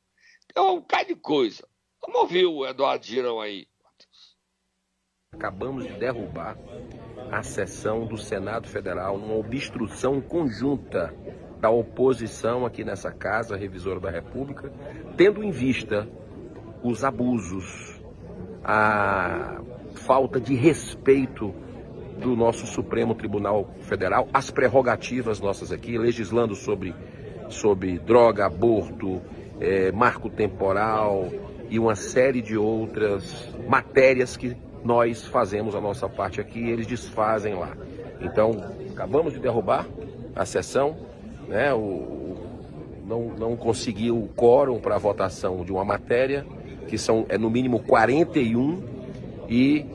tem 0.53 0.63
um 0.63 0.79
bocado 0.79 1.07
de 1.07 1.15
coisa. 1.15 1.67
Vamos 2.01 2.21
ouvir 2.21 2.45
o 2.45 2.65
Eduardo 2.65 3.05
Girão 3.05 3.39
aí. 3.39 3.67
Acabamos 5.33 5.85
de 5.85 5.93
derrubar 5.93 6.57
a 7.31 7.41
sessão 7.41 8.05
do 8.05 8.17
Senado 8.17 8.67
Federal 8.67 9.17
numa 9.17 9.35
obstrução 9.35 10.21
conjunta 10.21 11.13
da 11.59 11.69
oposição 11.69 12.65
aqui 12.65 12.83
nessa 12.83 13.11
casa 13.11 13.55
revisora 13.55 13.99
da 13.99 14.11
República, 14.11 14.71
tendo 15.17 15.43
em 15.43 15.49
vista 15.49 16.07
os 16.83 17.03
abusos, 17.03 17.92
a 18.63 19.57
falta 19.95 20.39
de 20.39 20.55
respeito 20.55 21.53
do 22.19 22.35
nosso 22.35 22.65
Supremo 22.65 23.13
Tribunal 23.15 23.67
Federal, 23.81 24.27
as 24.33 24.49
prerrogativas 24.49 25.39
nossas 25.39 25.71
aqui, 25.71 25.97
legislando 25.97 26.55
sobre, 26.55 26.93
sobre 27.49 27.99
droga, 27.99 28.45
aborto, 28.45 29.21
eh, 29.59 29.91
marco 29.91 30.29
temporal 30.29 31.29
e 31.69 31.77
uma 31.79 31.95
série 31.95 32.41
de 32.41 32.57
outras 32.57 33.49
matérias 33.67 34.37
que 34.37 34.55
nós 34.83 35.25
fazemos 35.25 35.75
a 35.75 35.81
nossa 35.81 36.07
parte 36.07 36.39
aqui 36.39 36.59
e 36.59 36.69
eles 36.69 36.85
desfazem 36.87 37.55
lá. 37.55 37.75
Então, 38.21 38.51
acabamos 38.91 39.33
de 39.33 39.39
derrubar 39.39 39.87
a 40.35 40.45
sessão, 40.45 40.95
né? 41.47 41.73
O- 41.73 42.37
não, 43.05 43.23
não 43.37 43.55
conseguiu 43.57 44.17
o 44.17 44.29
quórum 44.29 44.79
para 44.79 44.95
a 44.95 44.97
votação 44.97 45.63
de 45.65 45.71
uma 45.73 45.83
matéria, 45.83 46.45
que 46.87 46.97
são 46.97 47.25
é 47.29 47.37
no 47.37 47.49
mínimo 47.49 47.79
41, 47.79 48.93
e 49.49 49.85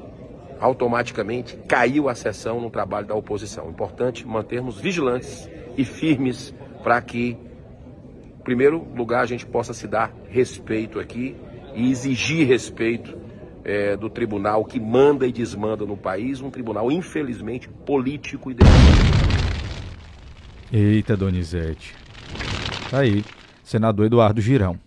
automaticamente 0.60 1.56
caiu 1.68 2.08
a 2.08 2.14
sessão 2.14 2.60
no 2.60 2.70
trabalho 2.70 3.06
da 3.06 3.14
oposição. 3.14 3.68
Importante 3.70 4.26
mantermos 4.26 4.80
vigilantes 4.80 5.48
e 5.76 5.84
firmes 5.84 6.54
para 6.82 7.00
que, 7.00 7.36
em 8.38 8.42
primeiro 8.42 8.86
lugar, 8.94 9.22
a 9.22 9.26
gente 9.26 9.46
possa 9.46 9.72
se 9.72 9.86
dar 9.86 10.12
respeito 10.28 10.98
aqui 10.98 11.36
e 11.74 11.90
exigir 11.90 12.46
respeito 12.46 13.16
eh, 13.64 13.96
do 13.96 14.10
tribunal 14.10 14.64
que 14.64 14.80
manda 14.80 15.26
e 15.26 15.32
desmanda 15.32 15.84
no 15.84 15.96
país, 15.96 16.40
um 16.40 16.50
tribunal, 16.50 16.90
infelizmente, 16.90 17.68
político 17.68 18.50
e 18.50 18.54
democrático. 18.54 19.18
Eita, 20.72 21.16
Donizete. 21.16 21.94
Tá 22.90 23.00
aí, 23.00 23.24
senador 23.62 24.06
Eduardo 24.06 24.40
Girão. 24.40 24.78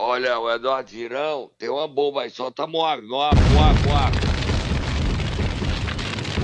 Olha, 0.00 0.38
o 0.38 0.48
Eduardo 0.48 0.88
Girão 0.88 1.50
tem 1.58 1.68
uma 1.68 1.88
bomba 1.88 2.22
aí, 2.22 2.30
solta 2.30 2.68
Moab, 2.68 3.02
Moab, 3.02 3.34
Moab, 3.52 3.82
Moab. 3.88 4.16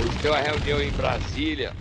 Hoje 0.00 0.18
tem 0.20 0.30
uma 0.32 0.40
reunião 0.40 0.82
em 0.82 0.90
Brasília, 0.90 1.73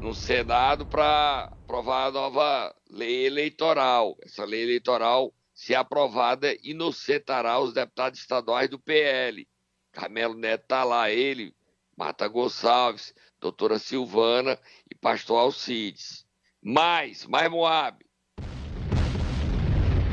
no 0.00 0.14
Senado 0.14 0.86
para 0.86 1.50
aprovar 1.64 2.06
a 2.06 2.10
nova 2.12 2.72
lei 2.88 3.26
eleitoral. 3.26 4.16
Essa 4.22 4.44
lei 4.44 4.62
eleitoral, 4.62 5.34
se 5.52 5.74
aprovada, 5.74 6.56
inocentará 6.62 7.58
os 7.58 7.74
deputados 7.74 8.20
estaduais 8.20 8.70
do 8.70 8.78
PL. 8.78 9.48
Carmelo 9.90 10.34
Neto 10.34 10.62
está 10.62 10.84
lá, 10.84 11.10
ele, 11.10 11.52
Marta 11.96 12.28
Gonçalves, 12.28 13.12
doutora 13.40 13.80
Silvana 13.80 14.56
e 14.88 14.94
pastor 14.94 15.40
Alcides. 15.40 16.24
Mais, 16.62 17.26
mais 17.26 17.50
Moab. 17.50 18.03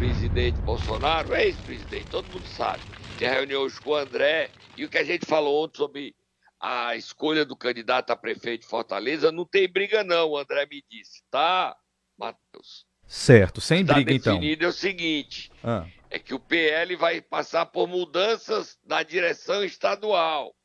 Presidente 0.01 0.60
Bolsonaro, 0.62 1.36
ex-presidente, 1.36 2.08
todo 2.10 2.27
mundo 2.34 2.48
sabe. 2.48 2.81
Tem 3.20 3.29
reunião 3.29 3.62
hoje 3.62 3.79
com 3.79 3.91
o 3.91 3.96
André 3.96 4.50
e 4.75 4.84
o 4.84 4.89
que 4.89 4.98
a 4.98 5.03
gente 5.03 5.27
falou 5.27 5.63
ontem 5.63 5.77
sobre 5.77 6.15
a 6.60 6.96
escolha 6.96 7.46
do 7.46 7.55
candidato 7.55 8.10
a 8.10 8.15
prefeito 8.15 8.62
de 8.62 8.67
Fortaleza, 8.67 9.31
não 9.31 9.46
tem 9.46 9.72
briga 9.72 10.03
não, 10.03 10.31
o 10.31 10.38
André 10.39 10.65
me 10.65 10.84
disse, 10.89 11.22
tá, 11.29 11.77
Matheus? 12.17 12.84
Certo, 13.05 13.62
sem 13.62 13.86
tá 13.86 13.93
briga 13.93 14.12
então. 14.12 14.38
O 14.38 14.39
definido 14.39 14.65
é 14.65 14.67
o 14.70 14.74
seguinte, 14.74 15.51
ah. 15.63 15.86
é 16.10 16.17
que 16.17 16.34
o 16.34 16.39
PL 16.39 16.96
vai 16.96 17.22
passar 17.22 17.67
por 17.67 17.88
mudanças 17.88 18.79
na 18.84 19.03
direção 19.03 19.63
estadual. 19.63 20.55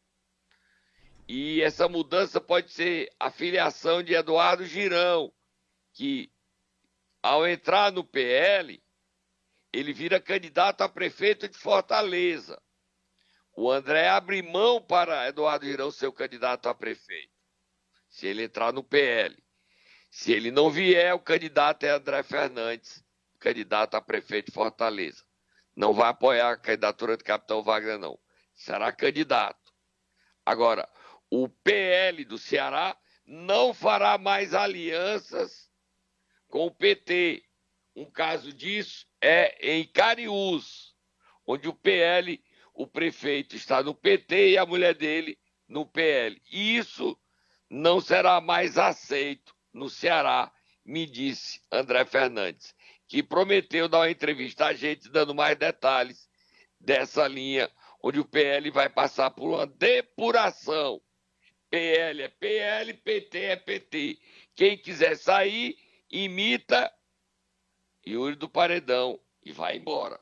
E 1.29 1.61
essa 1.61 1.87
mudança 1.87 2.41
pode 2.41 2.73
ser 2.73 3.11
a 3.21 3.31
filiação 3.31 4.03
de 4.03 4.15
Eduardo 4.15 4.65
Girão, 4.65 5.31
que 5.93 6.33
ao 7.23 7.47
entrar 7.47 7.93
no 7.93 8.03
PL, 8.03 8.83
ele 9.79 9.93
vira 9.93 10.21
candidato 10.21 10.83
a 10.83 10.89
prefeito 10.89 11.49
de 11.49 11.59
Fortaleza. 11.59 12.61
O 13.55 13.71
André 13.71 14.09
abre 14.09 14.43
mão 14.43 14.81
para 14.81 15.29
Eduardo 15.29 15.67
Girão 15.67 15.91
ser 15.91 16.07
o 16.07 16.13
candidato 16.13 16.69
a 16.69 16.75
prefeito, 16.75 17.33
se 18.09 18.27
ele 18.27 18.45
entrar 18.45 18.73
no 18.73 18.83
PL. 18.83 19.37
Se 20.11 20.33
ele 20.33 20.51
não 20.51 20.71
vier, 20.71 21.15
o 21.15 21.19
candidato 21.19 21.85
é 21.85 21.91
André 21.91 22.23
Fernandes, 22.23 23.05
candidato 23.39 23.95
a 23.95 24.01
prefeito 24.01 24.47
de 24.47 24.53
Fortaleza. 24.53 25.25
Não 25.75 25.93
vai 25.93 26.09
apoiar 26.09 26.53
a 26.53 26.57
candidatura 26.57 27.17
do 27.17 27.25
capitão 27.25 27.63
Wagner, 27.63 27.99
não. 27.99 28.19
Será 28.55 28.91
candidato. 28.93 29.73
Agora, 30.45 30.89
o 31.31 31.49
PL 31.49 32.25
do 32.25 32.39
Ceará 32.39 32.97
não 33.27 33.75
fará 33.75 34.17
mais 34.17 34.55
alianças 34.55 35.71
com 36.49 36.67
o 36.67 36.71
PT. 36.71 37.46
Um 37.97 38.05
caso 38.05 38.53
disso 38.53 39.07
é 39.23 39.75
em 39.75 39.87
Cariús, 39.87 40.95
onde 41.47 41.67
o 41.67 41.73
PL 41.73 42.39
o 42.75 42.87
prefeito 42.87 43.57
está 43.57 43.83
no 43.83 43.95
PT 43.95 44.51
e 44.51 44.59
a 44.59 44.67
mulher 44.67 44.95
dele 44.95 45.39
no 45.67 45.87
PL. 45.87 46.39
E 46.53 46.77
isso 46.77 47.19
não 47.71 47.99
será 47.99 48.39
mais 48.39 48.77
aceito 48.77 49.55
no 49.73 49.89
Ceará, 49.89 50.53
me 50.85 51.07
disse 51.07 51.61
André 51.73 52.05
Fernandes, 52.05 52.75
que 53.09 53.23
prometeu 53.23 53.89
dar 53.89 54.01
uma 54.01 54.11
entrevista 54.11 54.67
a 54.67 54.75
gente 54.75 55.09
dando 55.09 55.35
mais 55.35 55.57
detalhes 55.57 56.29
dessa 56.79 57.27
linha, 57.27 57.71
onde 58.03 58.21
o 58.21 58.25
PL 58.27 58.71
vai 58.71 58.91
passar 58.91 59.31
por 59.31 59.49
uma 59.49 59.67
depuração. 59.67 61.01
PL 61.71 62.23
é 62.23 62.29
PL, 62.29 62.93
PT 62.93 63.39
é 63.39 63.57
PT. 63.57 64.19
Quem 64.55 64.77
quiser 64.77 65.17
sair, 65.17 65.77
imita 66.11 66.93
Yuri 68.07 68.37
do 68.37 68.49
Paredão 68.49 69.19
e 69.45 69.53
vai 69.53 69.77
embora 69.77 70.19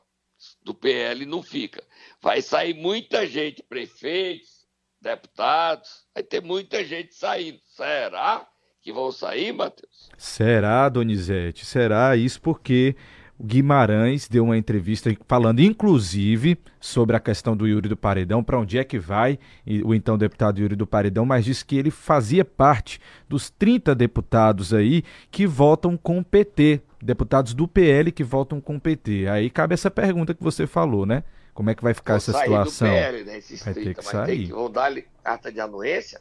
do 0.61 0.73
PL 0.73 1.25
não 1.25 1.41
fica. 1.41 1.83
Vai 2.21 2.41
sair 2.41 2.73
muita 2.73 3.25
gente, 3.25 3.63
prefeitos, 3.63 4.65
deputados, 5.01 6.05
vai 6.13 6.23
ter 6.23 6.41
muita 6.41 6.83
gente 6.83 7.13
saindo. 7.15 7.59
Será 7.65 8.47
que 8.81 8.91
vão 8.91 9.11
sair, 9.11 9.51
Matheus? 9.51 10.09
Será, 10.17 10.89
Donizete? 10.89 11.65
Será 11.65 12.15
isso 12.15 12.41
porque 12.41 12.95
o 13.37 13.43
Guimarães 13.43 14.27
deu 14.27 14.45
uma 14.45 14.57
entrevista 14.57 15.15
falando, 15.27 15.59
inclusive, 15.59 16.57
sobre 16.79 17.15
a 17.15 17.19
questão 17.19 17.55
do 17.55 17.67
Yuri 17.67 17.89
do 17.89 17.97
Paredão, 17.97 18.43
para 18.43 18.59
onde 18.59 18.77
é 18.77 18.83
que 18.83 18.97
vai 18.97 19.37
o 19.83 19.93
então 19.93 20.17
deputado 20.17 20.59
Yuri 20.59 20.75
do 20.75 20.87
Paredão, 20.87 21.25
mas 21.25 21.43
disse 21.43 21.65
que 21.65 21.77
ele 21.77 21.91
fazia 21.91 22.45
parte 22.45 22.99
dos 23.27 23.49
30 23.49 23.93
deputados 23.93 24.73
aí 24.73 25.03
que 25.29 25.45
votam 25.45 25.97
com 25.97 26.19
o 26.19 26.23
PT, 26.23 26.81
deputados 27.01 27.53
do 27.53 27.67
PL 27.67 28.11
que 28.11 28.23
votam 28.23 28.61
com 28.61 28.77
o 28.77 28.79
PT. 28.79 29.27
Aí 29.27 29.49
cabe 29.49 29.73
essa 29.73 29.91
pergunta 29.91 30.33
que 30.33 30.43
você 30.43 30.65
falou, 30.65 31.05
né? 31.05 31.23
Como 31.53 31.69
é 31.69 31.75
que 31.75 31.83
vai 31.83 31.93
ficar 31.93 32.13
Vou 32.13 32.17
essa 32.17 32.33
situação? 32.33 32.89
PL, 32.89 33.23
né, 33.23 33.39
vai 33.63 33.73
30, 33.73 33.73
ter 33.73 33.95
que 33.95 34.03
sair. 34.03 34.25
Tem 34.27 34.45
que, 34.47 34.53
vão 34.53 34.69
dar 34.69 34.93
carta 35.23 35.51
de 35.51 35.59
anuência, 35.59 36.19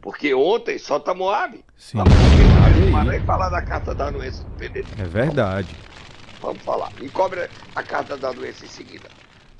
porque 0.00 0.32
ontem 0.34 0.78
só 0.78 0.98
tá 0.98 1.14
Moab. 1.14 1.64
Sim. 1.76 1.98
Para 2.92 3.20
falar 3.22 3.50
da 3.50 3.62
carta 3.62 3.94
da 3.94 4.06
anuência 4.06 4.44
do 4.44 4.50
PDT. 4.52 4.86
É 5.00 5.04
verdade. 5.04 5.76
Vamos 6.40 6.62
falar. 6.62 6.92
E 7.00 7.08
cobra 7.08 7.48
a 7.74 7.82
carta 7.82 8.16
da 8.16 8.32
doença 8.32 8.64
em 8.64 8.68
seguida. 8.68 9.08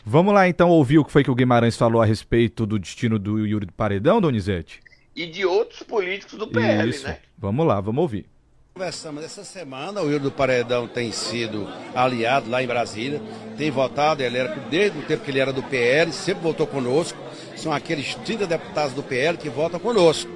Vamos 0.05 0.33
lá 0.33 0.49
então 0.49 0.71
ouvir 0.71 0.99
o 0.99 1.05
que 1.05 1.11
foi 1.11 1.25
que 1.25 1.31
o 1.31 1.35
Guimarães 1.35 1.77
falou 1.77 2.01
a 2.01 2.05
respeito 2.07 2.65
do 2.65 2.79
destino 2.79 3.19
do 3.19 3.45
Yuri 3.45 3.67
do 3.67 3.73
Paredão, 3.73 4.21
Donizete? 4.21 4.81
E 5.17 5.27
de 5.27 5.45
outros 5.45 5.83
políticos 5.83 6.39
do 6.39 6.47
PL, 6.47 6.91
Isso. 6.91 7.07
né? 7.07 7.19
Vamos 7.37 7.67
lá, 7.67 7.81
vamos 7.81 8.03
ouvir. 8.03 8.27
Conversamos 8.73 9.25
essa 9.25 9.43
semana, 9.43 10.03
o 10.03 10.11
Yuri 10.11 10.23
do 10.23 10.31
Paredão 10.31 10.87
tem 10.87 11.11
sido 11.11 11.67
aliado 11.95 12.51
lá 12.51 12.63
em 12.63 12.67
Brasília, 12.67 13.23
tem 13.57 13.71
votado, 13.71 14.23
ele 14.23 14.37
era, 14.37 14.55
desde 14.69 14.99
o 14.99 15.03
tempo 15.03 15.25
que 15.25 15.31
ele 15.31 15.41
era 15.41 15.53
do 15.53 15.63
PL, 15.63 16.13
sempre 16.13 16.43
votou 16.43 16.67
conosco. 16.67 17.19
São 17.57 17.73
aqueles 17.73 18.15
30 18.15 18.47
deputados 18.47 18.93
do 18.93 19.03
PL 19.03 19.39
que 19.39 19.49
votam 19.49 19.81
conosco. 19.81 20.31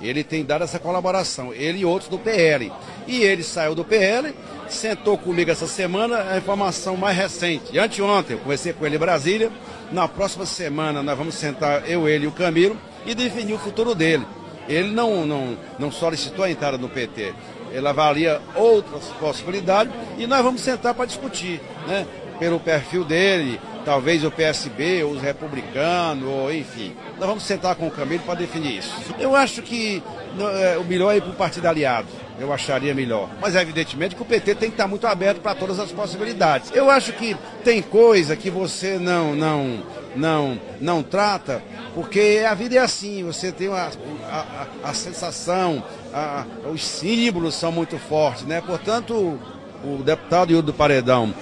Ele 0.00 0.22
tem 0.22 0.44
dado 0.44 0.64
essa 0.64 0.78
colaboração, 0.78 1.54
ele 1.54 1.78
e 1.78 1.84
outros 1.84 2.10
do 2.10 2.18
PL. 2.18 2.72
E 3.06 3.22
ele 3.22 3.42
saiu 3.42 3.74
do 3.74 3.84
PL, 3.84 4.34
sentou 4.68 5.16
comigo 5.16 5.50
essa 5.50 5.66
semana, 5.66 6.32
a 6.32 6.38
informação 6.38 6.96
mais 6.96 7.16
recente. 7.16 7.78
Anteontem, 7.78 8.36
eu 8.36 8.42
conversei 8.42 8.72
com 8.72 8.84
ele 8.84 8.96
em 8.96 8.98
Brasília. 9.00 9.50
Na 9.90 10.06
próxima 10.06 10.44
semana, 10.44 11.02
nós 11.02 11.16
vamos 11.16 11.34
sentar, 11.36 11.88
eu, 11.88 12.08
ele 12.08 12.24
e 12.24 12.28
o 12.28 12.32
Camilo, 12.32 12.76
e 13.06 13.14
definir 13.14 13.54
o 13.54 13.58
futuro 13.58 13.94
dele. 13.94 14.26
Ele 14.68 14.90
não, 14.90 15.24
não, 15.24 15.56
não 15.78 15.92
solicitou 15.92 16.44
a 16.44 16.50
entrada 16.50 16.76
no 16.76 16.88
PT. 16.88 17.32
Ele 17.72 17.86
avalia 17.86 18.40
outras 18.54 19.04
possibilidades 19.20 19.92
e 20.18 20.26
nós 20.26 20.42
vamos 20.42 20.60
sentar 20.60 20.94
para 20.94 21.06
discutir, 21.06 21.60
né? 21.86 22.06
Pelo 22.38 22.60
perfil 22.60 23.04
dele, 23.04 23.60
talvez 23.86 24.24
o 24.24 24.32
PSB, 24.32 25.04
ou 25.04 25.12
os 25.12 25.22
republicanos, 25.22 26.28
ou 26.28 26.52
enfim. 26.52 26.92
Nós 27.18 27.28
vamos 27.28 27.44
sentar 27.44 27.76
com 27.76 27.86
o 27.86 27.90
Camilo 27.90 28.24
para 28.24 28.34
definir 28.34 28.78
isso. 28.78 28.92
Eu 29.16 29.36
acho 29.36 29.62
que 29.62 30.02
é, 30.40 30.76
o 30.76 30.82
melhor 30.84 31.12
é 31.12 31.18
ir 31.18 31.20
para 31.22 31.30
o 31.30 31.34
partido 31.34 31.66
aliado. 31.66 32.08
Eu 32.38 32.52
acharia 32.52 32.92
melhor. 32.92 33.30
Mas 33.40 33.54
evidentemente 33.54 34.16
que 34.16 34.20
o 34.20 34.24
PT 34.24 34.56
tem 34.56 34.68
que 34.70 34.74
estar 34.74 34.88
muito 34.88 35.06
aberto 35.06 35.40
para 35.40 35.54
todas 35.54 35.78
as 35.78 35.92
possibilidades. 35.92 36.72
Eu 36.74 36.90
acho 36.90 37.12
que 37.12 37.36
tem 37.62 37.80
coisa 37.80 38.34
que 38.34 38.50
você 38.50 38.98
não 38.98 39.36
não 39.36 39.82
não 40.16 40.60
não 40.80 41.02
trata, 41.02 41.62
porque 41.94 42.44
a 42.46 42.54
vida 42.54 42.74
é 42.74 42.78
assim, 42.78 43.22
você 43.22 43.52
tem 43.52 43.68
a, 43.68 43.90
a, 44.28 44.66
a 44.90 44.94
sensação, 44.94 45.82
a, 46.12 46.44
os 46.72 46.84
símbolos 46.84 47.54
são 47.54 47.70
muito 47.70 47.98
fortes, 47.98 48.44
né? 48.44 48.60
Portanto, 48.60 49.38
o, 49.84 50.02
deputado 50.02 50.50
Yuri 50.50 50.66
do 50.66 50.74
Paredão 50.74 51.32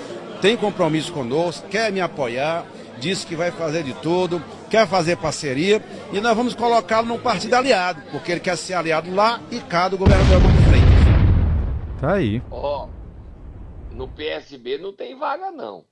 tem 0.45 0.59
compromisso 0.59 1.11
conosco, 1.11 1.67
quer 1.69 1.91
me 1.91 2.03
apoiar, 2.03 2.67
disse 2.99 3.27
que 3.27 3.35
vai 3.35 3.51
fazer 3.51 3.83
de 3.83 3.95
tudo, 3.95 4.45
quer 4.69 4.87
fazer 4.87 5.17
parceria 5.17 5.83
e 6.13 6.21
nós 6.21 6.37
vamos 6.37 6.55
colocá-lo 6.55 7.07
num 7.07 7.19
partido 7.19 7.55
aliado, 7.55 8.03
porque 8.11 8.31
ele 8.31 8.41
quer 8.41 8.55
ser 8.59 8.75
aliado 8.75 9.11
lá 9.15 9.41
e 9.51 9.59
cá 9.59 9.89
do 9.89 9.97
governador 9.97 10.43
Mano 10.43 10.63
Freitas. 10.69 11.99
Tá 11.99 12.13
aí. 12.17 12.43
Ó, 12.51 12.85
oh, 12.85 13.95
no 13.95 14.07
PSB 14.07 14.77
não 14.77 14.93
tem 14.93 15.19
vaga 15.19 15.51
não. 15.51 15.87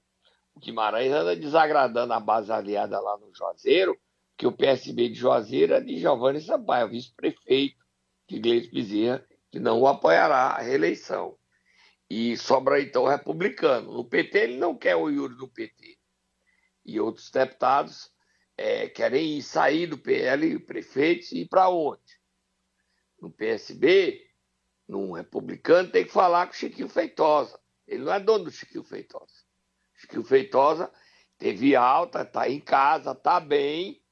O 0.54 0.60
Guimarães 0.60 1.10
anda 1.10 1.34
desagradando 1.34 2.12
a 2.12 2.20
base 2.20 2.52
aliada 2.52 3.00
lá 3.00 3.16
no 3.16 3.34
Juazeiro, 3.34 3.96
que 4.36 4.46
o 4.46 4.52
PSB 4.52 5.08
de 5.08 5.14
Juazeiro 5.14 5.72
é 5.72 5.80
de 5.80 5.98
Giovanni 5.98 6.42
Sampaio, 6.42 6.90
vice-prefeito 6.90 7.76
de 8.28 8.38
Gleice 8.38 8.70
Bezerra, 8.70 9.24
que 9.50 9.58
não 9.58 9.80
o 9.80 9.88
apoiará 9.88 10.48
a 10.48 10.60
reeleição. 10.60 11.36
E 12.14 12.36
sobra 12.36 12.78
então 12.78 13.04
o 13.04 13.08
republicano. 13.08 13.90
No 13.90 14.04
PT 14.04 14.38
ele 14.40 14.58
não 14.58 14.76
quer 14.76 14.94
o 14.94 15.08
Yuri 15.08 15.34
do 15.34 15.48
PT. 15.48 15.98
E 16.84 17.00
outros 17.00 17.30
deputados 17.30 18.12
é, 18.54 18.86
querem 18.86 19.38
ir 19.38 19.42
sair 19.42 19.86
do 19.86 19.96
PL, 19.96 20.58
prefeitos, 20.58 21.32
e 21.32 21.38
ir 21.38 21.48
para 21.48 21.70
onde? 21.70 22.20
No 23.18 23.30
PSB, 23.30 24.28
num 24.86 25.12
republicano, 25.12 25.90
tem 25.90 26.04
que 26.04 26.12
falar 26.12 26.46
com 26.46 26.52
o 26.52 26.54
Chiquinho 26.54 26.86
Feitosa. 26.86 27.58
Ele 27.88 28.04
não 28.04 28.12
é 28.12 28.20
dono 28.20 28.44
do 28.44 28.50
Chiquinho 28.50 28.84
Feitosa. 28.84 29.32
Chiquinho 29.94 30.22
Feitosa 30.22 30.92
teve 31.38 31.74
alta, 31.74 32.24
está 32.24 32.46
em 32.46 32.60
casa, 32.60 33.12
está 33.12 33.40
bem 33.40 34.04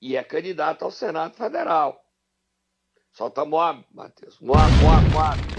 e 0.00 0.16
é 0.16 0.24
candidato 0.24 0.84
ao 0.84 0.90
Senado 0.90 1.36
Federal. 1.36 2.04
Solta 3.12 3.44
Moab, 3.44 3.86
Matheus. 3.92 4.40
Moab, 4.40 4.72
Moab, 4.82 5.08
Moab. 5.10 5.55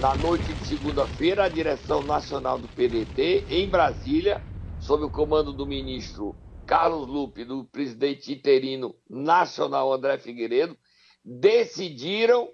Na 0.00 0.16
noite 0.16 0.54
de 0.54 0.62
segunda-feira, 0.62 1.44
a 1.44 1.48
direção 1.50 2.00
nacional 2.00 2.58
do 2.58 2.70
PDT, 2.70 3.44
em 3.50 3.68
Brasília, 3.68 4.42
sob 4.78 5.04
o 5.04 5.10
comando 5.10 5.52
do 5.52 5.66
ministro 5.66 6.40
Carlos 6.64 7.06
Lupe, 7.06 7.44
do 7.44 7.66
presidente 7.66 8.32
interino 8.32 8.96
nacional 9.10 9.92
André 9.92 10.16
Figueiredo, 10.16 10.74
decidiram 11.22 12.50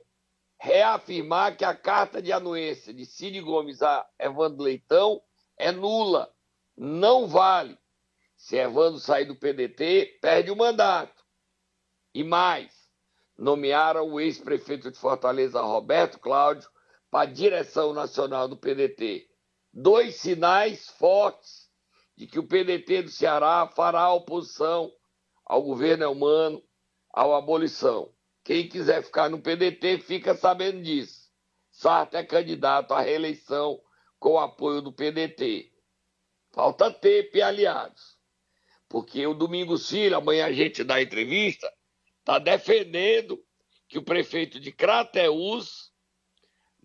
reafirmar 0.58 1.56
que 1.56 1.64
a 1.64 1.72
carta 1.72 2.20
de 2.20 2.32
anuência 2.32 2.92
de 2.92 3.06
Cid 3.06 3.40
Gomes 3.42 3.80
a 3.80 4.04
Evandro 4.18 4.64
Leitão 4.64 5.22
é 5.56 5.70
nula, 5.70 6.28
não 6.76 7.28
vale. 7.28 7.78
Se 8.36 8.56
Evandro 8.56 8.98
sair 8.98 9.24
do 9.24 9.36
PDT, 9.36 10.18
perde 10.20 10.50
o 10.50 10.56
mandato. 10.56 11.24
E 12.12 12.24
mais, 12.24 12.90
nomearam 13.38 14.10
o 14.10 14.18
ex-prefeito 14.18 14.90
de 14.90 14.98
Fortaleza, 14.98 15.60
Roberto 15.60 16.18
Cláudio, 16.18 16.68
para 17.10 17.28
a 17.28 17.32
direção 17.32 17.92
nacional 17.92 18.48
do 18.48 18.56
PDT. 18.56 19.28
Dois 19.72 20.16
sinais 20.16 20.88
fortes 20.90 21.70
de 22.16 22.26
que 22.26 22.38
o 22.38 22.46
PDT 22.46 23.02
do 23.02 23.10
Ceará 23.10 23.66
fará 23.74 24.12
oposição 24.12 24.90
ao 25.44 25.62
governo 25.62 26.10
humano, 26.10 26.62
à 27.14 27.22
abolição. 27.36 28.12
Quem 28.42 28.68
quiser 28.68 29.02
ficar 29.02 29.28
no 29.28 29.40
PDT 29.40 29.98
fica 29.98 30.34
sabendo 30.34 30.82
disso. 30.82 31.30
Sarto 31.70 32.16
é 32.16 32.24
candidato 32.24 32.94
à 32.94 33.00
reeleição 33.00 33.80
com 34.18 34.30
o 34.30 34.38
apoio 34.38 34.80
do 34.80 34.92
PDT. 34.92 35.72
Falta 36.52 36.90
TEP 36.90 37.36
e 37.36 37.42
aliados. 37.42 38.16
Porque 38.88 39.26
o 39.26 39.34
Domingos 39.34 39.90
Filho, 39.90 40.16
amanhã 40.16 40.46
a 40.46 40.52
gente 40.52 40.82
dá 40.82 41.02
entrevista, 41.02 41.70
está 42.20 42.38
defendendo 42.38 43.38
que 43.88 43.98
o 43.98 44.02
prefeito 44.02 44.58
de 44.58 44.72
Crateús, 44.72 45.92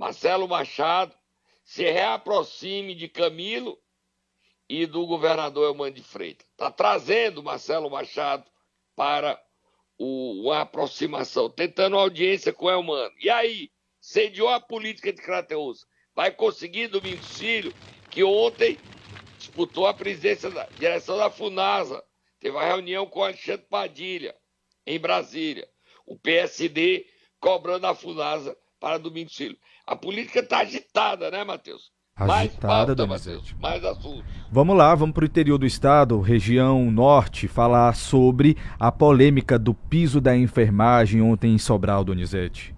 Marcelo 0.02 0.48
Machado, 0.48 1.16
se 1.64 1.84
reaproxime 1.84 2.96
de 2.96 3.08
Camilo 3.08 3.80
e 4.68 4.88
do 4.88 5.06
governador 5.06 5.68
Elmano 5.68 5.94
de 5.94 6.02
Freitas. 6.02 6.48
Está 6.50 6.72
trazendo 6.72 7.44
Marcelo 7.44 7.88
Machado 7.88 8.44
para 8.96 9.40
o, 10.00 10.42
uma 10.48 10.62
aproximação, 10.62 11.52
tentando 11.52 12.00
audiência 12.00 12.52
com 12.52 12.68
Elmano. 12.68 13.14
E 13.20 13.30
aí, 13.30 13.70
sediou 14.00 14.50
a 14.50 14.60
política 14.60 15.14
de 15.14 15.22
Crateus. 15.22 15.86
Vai 16.16 16.32
conseguir 16.32 16.88
Domingos 16.88 17.38
Filho, 17.38 17.72
que 18.10 18.24
ontem 18.24 18.80
disputou 19.38 19.86
a 19.86 19.94
presidência 19.94 20.50
da 20.50 20.66
direção 20.80 21.16
da 21.16 21.30
FUNASA. 21.30 22.04
Teve 22.40 22.56
uma 22.56 22.66
reunião 22.66 23.06
com 23.06 23.24
Alexandre 23.24 23.68
Padilha, 23.70 24.36
em 24.84 25.00
Brasília. 25.00 25.70
O 26.08 26.18
PSD 26.18 27.06
cobrando 27.40 27.86
a 27.86 27.94
FUNASA 27.94 28.58
para 28.80 28.98
Domingos 28.98 29.36
Filho. 29.36 29.56
A 29.92 29.96
política 29.98 30.40
está 30.40 30.60
agitada, 30.60 31.30
né, 31.30 31.44
Matheus? 31.44 31.92
Agitada, 32.16 32.96
Donizete. 32.96 33.54
Mais 33.58 33.84
assuntos. 33.84 34.24
Vamos 34.50 34.78
lá, 34.78 34.96
vamos 34.96 35.14
para 35.14 35.24
o 35.24 35.28
interior 35.28 35.58
do 35.58 35.66
estado, 35.66 36.22
região 36.22 36.90
norte, 36.90 37.46
falar 37.46 37.94
sobre 37.94 38.56
a 38.80 38.90
polêmica 38.90 39.60
do 39.60 39.74
piso 39.74 40.22
da 40.22 40.34
enfermagem 40.34 41.22
ontem 41.22 41.54
em 41.54 41.58
Sobral, 41.58 42.06
Donizete. 42.06 42.74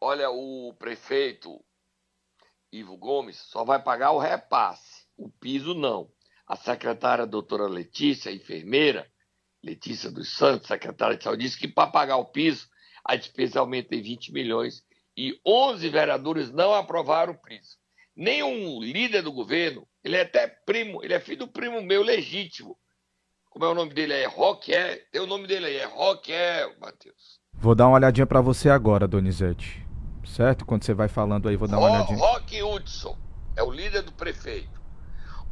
Olha, 0.00 0.30
o 0.30 0.72
prefeito 0.78 1.62
Ivo 2.72 2.96
Gomes 2.96 3.36
só 3.36 3.62
vai 3.62 3.82
pagar 3.82 4.12
o 4.12 4.18
repasse, 4.18 5.04
o 5.18 5.28
piso 5.28 5.74
não. 5.74 6.08
A 6.46 6.56
secretária 6.56 7.26
doutora 7.26 7.66
Letícia, 7.66 8.32
enfermeira, 8.32 9.06
Letícia 9.62 10.10
dos 10.10 10.34
Santos, 10.34 10.68
secretária 10.68 11.18
de 11.18 11.24
saúde, 11.24 11.44
disse 11.44 11.58
que 11.58 11.68
para 11.68 11.90
pagar 11.90 12.16
o 12.16 12.24
piso, 12.24 12.66
a 13.04 13.14
despesa 13.14 13.60
aumenta 13.60 13.94
em 13.94 14.00
20 14.00 14.32
milhões 14.32 14.82
e 15.16 15.38
11 15.46 15.88
vereadores 15.88 16.50
não 16.50 16.74
aprovaram 16.74 17.32
o 17.32 17.40
piso 17.40 17.76
nenhum 18.16 18.80
líder 18.80 19.22
do 19.22 19.32
governo, 19.32 19.86
ele 20.02 20.16
é 20.16 20.22
até 20.22 20.46
primo, 20.46 21.02
ele 21.02 21.14
é 21.14 21.20
filho 21.20 21.38
do 21.38 21.48
primo 21.48 21.82
meu 21.82 22.02
legítimo. 22.02 22.76
Como 23.50 23.64
é 23.64 23.68
o 23.68 23.74
nome 23.74 23.94
dele? 23.94 24.12
É 24.12 24.26
Rock, 24.26 24.72
é? 24.74 24.96
Tem 25.12 25.20
o 25.20 25.26
nome 25.26 25.46
dele 25.46 25.66
aí, 25.66 25.76
é 25.76 25.84
Rock, 25.84 26.32
é, 26.32 26.76
Matheus. 26.78 27.38
Vou 27.52 27.74
dar 27.74 27.86
uma 27.86 27.96
olhadinha 27.96 28.26
para 28.26 28.40
você 28.40 28.68
agora, 28.68 29.06
Donizete. 29.06 29.84
Certo? 30.24 30.64
Quando 30.64 30.84
você 30.84 30.92
vai 30.92 31.06
falando 31.06 31.48
aí, 31.48 31.56
vou 31.56 31.68
dar 31.68 31.78
uma 31.78 31.88
Ro 31.88 31.94
olhadinha. 31.94 32.18
Rock 32.18 32.62
Hudson 32.62 33.16
é 33.56 33.62
o 33.62 33.70
líder 33.70 34.02
do 34.02 34.12
prefeito. 34.12 34.82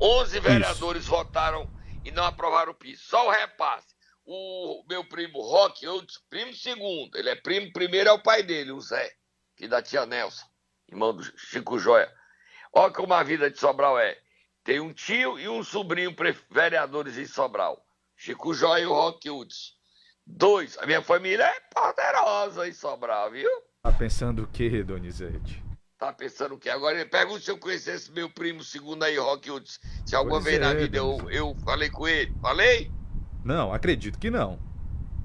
11 0.01 0.41
vereadores 0.41 1.03
Isso. 1.03 1.11
votaram 1.11 1.71
e 2.05 2.11
não 2.11 2.25
aprovaram 2.25 2.73
o 2.73 2.75
piso. 2.75 3.03
Só 3.05 3.29
o 3.29 3.31
repasse. 3.31 3.95
O 4.25 4.85
meu 4.89 5.05
primo 5.05 5.41
Rock 5.41 5.87
Hudson, 5.87 6.21
primo 6.29 6.53
segundo, 6.55 7.17
ele 7.17 7.29
é 7.29 7.37
primo 7.37 7.73
primeiro 7.73 8.09
é 8.09 8.13
o 8.13 8.23
pai 8.23 8.43
dele, 8.43 8.73
o 8.73 8.81
Zé, 8.81 9.11
que 9.57 9.69
da 9.69 9.83
tia 9.83 10.07
Nelson, 10.07 10.47
irmão 10.89 11.15
do 11.15 11.23
Chico 11.39 11.79
Joia. 11.79 12.11
Olha 12.73 12.93
como 12.93 13.13
a 13.13 13.23
vida 13.23 13.51
de 13.51 13.59
Sobral 13.59 13.99
é. 13.99 14.19
Tem 14.65 14.81
um 14.81 14.93
tio 14.93 15.39
e 15.39 15.49
um 15.49 15.63
sobrinho 15.63 16.15
vereadores 16.51 17.19
em 17.19 17.27
Sobral. 17.27 17.85
Chico 18.17 18.55
Jóia 18.55 18.83
e 18.83 18.87
o 18.87 18.93
Rock 18.93 19.29
Hudson. 19.29 19.73
Dois. 20.25 20.79
A 20.79 20.87
minha 20.87 21.03
família 21.03 21.45
é 21.45 21.61
poderosa 21.75 22.69
em 22.69 22.73
Sobral, 22.73 23.31
viu? 23.31 23.51
Tá 23.83 23.91
pensando 23.91 24.45
o 24.45 24.47
quê, 24.47 24.83
Donizete? 24.83 25.63
Tá 25.99 26.13
pensando 26.13 26.55
o 26.55 26.59
quê? 26.59 26.71
Agora 26.71 27.05
pergunta 27.07 27.41
se 27.41 27.51
eu 27.51 27.59
conhecesse 27.59 28.11
meu 28.13 28.31
primo 28.31 28.63
segundo 28.63 29.03
aí, 29.03 29.17
Rock 29.19 29.51
Hudson. 29.51 29.81
Se 30.07 30.17
alguma 30.17 30.37
pois 30.37 30.45
vez 30.45 30.57
é, 30.57 30.61
na 30.61 30.75
vida 30.75 30.97
eu, 30.99 31.31
eu 31.31 31.57
falei 31.65 31.91
com 31.91 32.07
ele. 32.07 32.35
Falei? 32.41 32.91
Não, 33.45 33.73
acredito 33.73 34.19
que 34.19 34.31
não. 34.31 34.59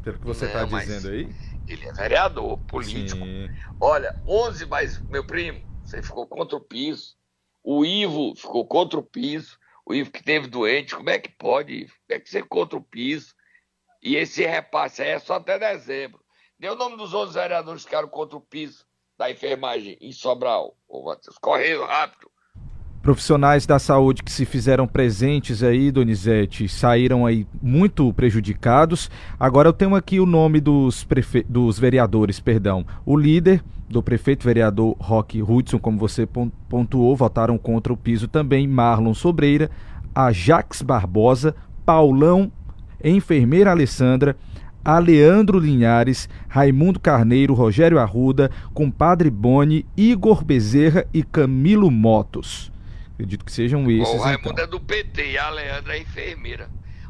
Pelo 0.04 0.20
que 0.20 0.26
você 0.26 0.46
não, 0.46 0.54
tá 0.54 0.66
dizendo 0.66 1.10
aí. 1.10 1.30
Ele 1.68 1.86
é 1.86 1.94
vereador, 1.94 2.58
político. 2.60 3.20
Sim. 3.20 3.50
Olha, 3.80 4.16
11 4.26 4.66
mais 4.66 5.00
meu 5.10 5.26
primo, 5.26 5.62
você 5.84 6.02
ficou 6.02 6.26
contra 6.26 6.56
o 6.56 6.62
piso. 6.62 7.16
O 7.64 7.86
Ivo 7.86 8.34
ficou 8.36 8.66
contra 8.66 8.98
o 9.00 9.04
piso. 9.04 9.60
O 9.86 9.94
Ivo 9.94 10.12
que 10.12 10.24
teve 10.24 10.48
doente, 10.48 10.96
como 10.96 11.10
é 11.10 11.20
que 11.20 11.30
pode? 11.30 11.86
Como 11.86 11.98
é 12.10 12.20
que 12.20 12.30
você 12.30 12.42
contra 12.42 12.78
o 12.78 12.84
piso? 12.84 13.36
E 14.02 14.16
esse 14.16 14.46
repasse 14.46 15.02
aí 15.02 15.10
é 15.10 15.20
só 15.20 15.36
até 15.36 15.60
dezembro. 15.60 16.24
Dê 16.58 16.70
o 16.70 16.76
nome 16.76 16.98
dos 16.98 17.14
outros 17.14 17.36
vereadores 17.36 17.84
que 17.84 17.90
ficaram 17.90 18.08
contra 18.08 18.38
o 18.38 18.42
piso 18.42 18.86
da 19.18 19.30
enfermagem 19.30 19.98
em 20.00 20.12
Sobral. 20.12 20.78
Ô, 20.88 21.04
Matheus, 21.04 21.38
rápido. 21.86 22.32
Profissionais 23.02 23.66
da 23.66 23.80
saúde 23.80 24.22
que 24.22 24.32
se 24.32 24.46
fizeram 24.46 24.86
presentes 24.86 25.64
aí, 25.64 25.92
Donizete, 25.92 26.68
saíram 26.68 27.26
aí 27.26 27.48
muito 27.62 28.12
prejudicados. 28.14 29.10
Agora 29.40 29.70
eu 29.70 29.74
tenho 29.74 29.96
aqui 29.96 30.20
o 30.20 30.26
nome 30.26 30.60
dos, 30.60 31.04
prefe... 31.04 31.46
dos 31.48 31.80
vereadores, 31.80 32.40
perdão. 32.40 32.86
O 33.06 33.16
líder 33.16 33.64
do 33.90 34.04
prefeito 34.04 34.44
vereador 34.44 34.96
Roque 35.00 35.42
Hudson, 35.42 35.80
como 35.80 35.98
você 35.98 36.28
pontuou, 36.68 37.16
votaram 37.16 37.58
contra 37.58 37.94
o 37.94 37.98
piso 37.98 38.28
também 38.28 38.68
Marlon 38.68 39.14
Sobreira, 39.14 39.72
Ajax 40.14 40.82
Barbosa, 40.82 41.56
Paulão, 41.86 42.52
enfermeira 43.02 43.72
Alessandra, 43.72 44.36
Aleandro 44.84 45.60
Linhares, 45.60 46.28
Raimundo 46.48 47.00
Carneiro, 47.00 47.54
Rogério 47.54 48.00
Arruda, 48.00 48.52
compadre 48.74 49.30
Boni, 49.30 49.86
Igor 49.96 50.44
Bezerra 50.44 51.06
e 51.14 51.24
Camilo 51.24 51.92
Motos. 51.92 52.72
Acredito 53.18 53.44
que 53.44 53.52
sejam 53.52 53.90
esses. 53.90 54.14
O 54.14 54.18
Raimundo 54.20 54.50
então. 54.52 54.64
é 54.64 54.68
do 54.68 54.80
PT 54.80 55.32
e 55.32 55.38
a 55.40 55.48
Aleandra 55.48 55.98
é 55.98 56.02
enfermeira. 56.02 56.70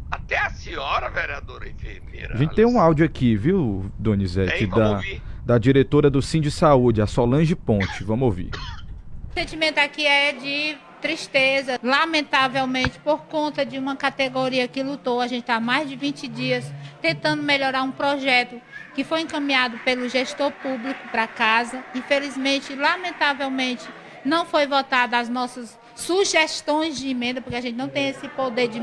Até 0.09 0.37
a 0.37 0.49
senhora, 0.49 1.09
vereadora 1.09 1.67
enfermeira. 1.67 2.33
A 2.33 2.37
gente 2.37 2.55
tem 2.55 2.65
um 2.65 2.79
áudio 2.79 3.05
aqui, 3.05 3.35
viu, 3.35 3.91
Donizete? 3.99 4.59
Tem, 4.59 4.69
da, 4.69 5.01
da 5.45 5.57
diretora 5.57 6.09
do 6.09 6.21
Sim 6.21 6.39
de 6.39 6.49
Saúde, 6.49 7.01
a 7.01 7.05
Solange 7.05 7.53
Ponte. 7.57 8.05
Vamos 8.05 8.23
ouvir. 8.23 8.51
O 8.55 9.33
sentimento 9.33 9.79
aqui 9.79 10.07
é 10.07 10.31
de 10.31 10.77
tristeza. 11.01 11.77
Lamentavelmente, 11.83 12.99
por 12.99 13.23
conta 13.23 13.65
de 13.65 13.77
uma 13.77 13.97
categoria 13.97 14.65
que 14.65 14.81
lutou, 14.81 15.19
a 15.19 15.27
gente 15.27 15.41
está 15.41 15.55
há 15.55 15.59
mais 15.59 15.89
de 15.89 15.97
20 15.97 16.25
dias 16.29 16.71
tentando 17.01 17.43
melhorar 17.43 17.83
um 17.83 17.91
projeto 17.91 18.61
que 18.95 19.03
foi 19.03 19.21
encaminhado 19.21 19.77
pelo 19.79 20.07
gestor 20.07 20.53
público 20.53 21.01
para 21.11 21.27
casa. 21.27 21.83
Infelizmente, 21.93 22.73
lamentavelmente, 22.73 23.85
não 24.23 24.45
foi 24.45 24.65
votado 24.65 25.17
as 25.17 25.27
nossas 25.27 25.77
sugestões 25.97 26.95
de 26.97 27.09
emenda, 27.09 27.41
porque 27.41 27.55
a 27.55 27.61
gente 27.61 27.75
não 27.75 27.89
tem 27.89 28.09
esse 28.09 28.27
poder 28.29 28.67
de, 28.67 28.79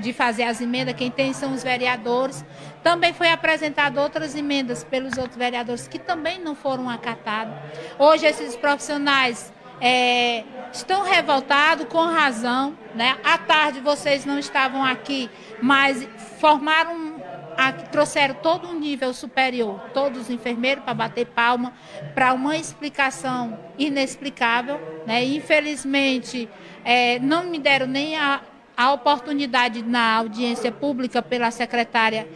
de 0.00 0.12
fazer 0.14 0.44
as 0.44 0.62
emendas, 0.62 0.94
quem 0.94 1.10
tem 1.10 1.34
são 1.34 1.52
os 1.52 1.62
vereadores. 1.62 2.42
Também 2.82 3.12
foi 3.12 3.30
apresentado 3.30 4.00
outras 4.00 4.34
emendas 4.34 4.82
pelos 4.82 5.18
outros 5.18 5.36
vereadores 5.36 5.86
que 5.86 5.98
também 5.98 6.40
não 6.40 6.54
foram 6.54 6.88
acatadas. 6.88 7.54
Hoje 7.98 8.24
esses 8.24 8.56
profissionais 8.56 9.52
é, 9.78 10.42
estão 10.72 11.02
revoltados 11.02 11.86
com 11.86 12.02
razão. 12.06 12.74
Né? 12.94 13.18
À 13.22 13.36
tarde 13.36 13.80
vocês 13.80 14.24
não 14.24 14.38
estavam 14.38 14.82
aqui, 14.82 15.30
mas 15.60 16.08
formaram 16.40 17.13
Aqui 17.56 17.88
trouxeram 17.90 18.34
todo 18.34 18.68
um 18.68 18.78
nível 18.78 19.12
superior, 19.14 19.80
todos 19.92 20.22
os 20.22 20.30
enfermeiros 20.30 20.84
para 20.84 20.94
bater 20.94 21.26
palma, 21.26 21.72
para 22.14 22.32
uma 22.32 22.56
explicação 22.56 23.58
inexplicável. 23.78 24.80
Né? 25.06 25.24
Infelizmente, 25.24 26.48
é, 26.84 27.18
não 27.18 27.44
me 27.44 27.58
deram 27.58 27.86
nem 27.86 28.16
a, 28.16 28.40
a 28.76 28.92
oportunidade 28.92 29.82
na 29.82 30.16
audiência 30.16 30.72
pública 30.72 31.22
pela 31.22 31.50
secretária 31.50 32.28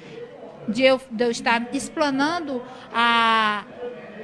de 0.68 0.82
eu, 0.84 1.00
de 1.10 1.24
eu 1.24 1.30
estar 1.30 1.68
explanando 1.72 2.62
a, 2.92 3.64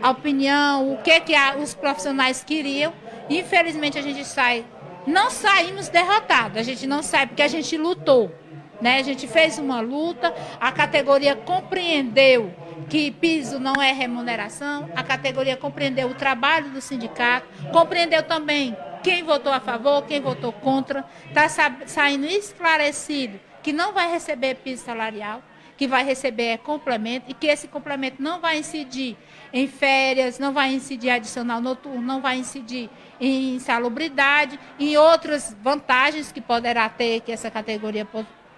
a 0.02 0.10
opinião, 0.10 0.92
o 0.92 0.98
que, 0.98 1.20
que 1.20 1.34
a, 1.34 1.56
os 1.56 1.74
profissionais 1.74 2.44
queriam. 2.44 2.92
Infelizmente, 3.28 3.98
a 3.98 4.02
gente 4.02 4.24
sai, 4.24 4.64
não 5.06 5.30
saímos 5.30 5.88
derrotados, 5.88 6.58
a 6.58 6.62
gente 6.62 6.86
não 6.86 7.02
sai 7.02 7.26
porque 7.26 7.42
a 7.42 7.48
gente 7.48 7.76
lutou. 7.76 8.32
Né? 8.80 8.98
A 8.98 9.02
gente 9.02 9.26
fez 9.26 9.58
uma 9.58 9.80
luta, 9.80 10.34
a 10.60 10.72
categoria 10.72 11.36
compreendeu 11.36 12.52
que 12.88 13.10
piso 13.10 13.58
não 13.58 13.80
é 13.80 13.92
remuneração, 13.92 14.90
a 14.94 15.02
categoria 15.02 15.56
compreendeu 15.56 16.08
o 16.08 16.14
trabalho 16.14 16.70
do 16.70 16.80
sindicato, 16.80 17.46
compreendeu 17.72 18.22
também 18.22 18.76
quem 19.02 19.22
votou 19.22 19.52
a 19.52 19.60
favor, 19.60 20.02
quem 20.02 20.20
votou 20.20 20.52
contra, 20.52 21.04
está 21.28 21.48
saindo 21.86 22.26
esclarecido 22.26 23.38
que 23.62 23.72
não 23.72 23.94
vai 23.94 24.10
receber 24.10 24.56
piso 24.56 24.84
salarial, 24.84 25.42
que 25.76 25.88
vai 25.88 26.04
receber 26.04 26.48
é 26.48 26.56
complemento 26.56 27.30
e 27.30 27.34
que 27.34 27.46
esse 27.46 27.66
complemento 27.66 28.22
não 28.22 28.40
vai 28.40 28.58
incidir 28.58 29.16
em 29.52 29.66
férias, 29.66 30.38
não 30.38 30.52
vai 30.52 30.72
incidir 30.72 31.10
adicional 31.10 31.60
noturno, 31.60 32.00
não 32.00 32.20
vai 32.20 32.36
incidir 32.38 32.90
em 33.20 33.58
salubridade, 33.58 34.58
em 34.78 34.96
outras 34.96 35.56
vantagens 35.62 36.30
que 36.30 36.40
poderá 36.40 36.88
ter, 36.88 37.20
que 37.20 37.32
essa 37.32 37.50
categoria 37.50 38.06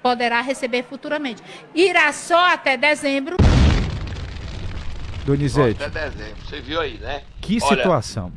poderá 0.07 0.41
receber 0.41 0.85
futuramente. 0.85 1.43
Irá 1.75 2.13
só 2.13 2.53
até 2.53 2.77
dezembro. 2.77 3.37
Donizete. 5.25 5.83
Até 5.83 6.09
dezembro, 6.09 6.47
você 6.47 6.61
viu 6.61 6.81
aí, 6.81 6.97
né? 6.99 7.25
Que 7.41 7.59
Olha, 7.61 7.77
situação. 7.77 8.33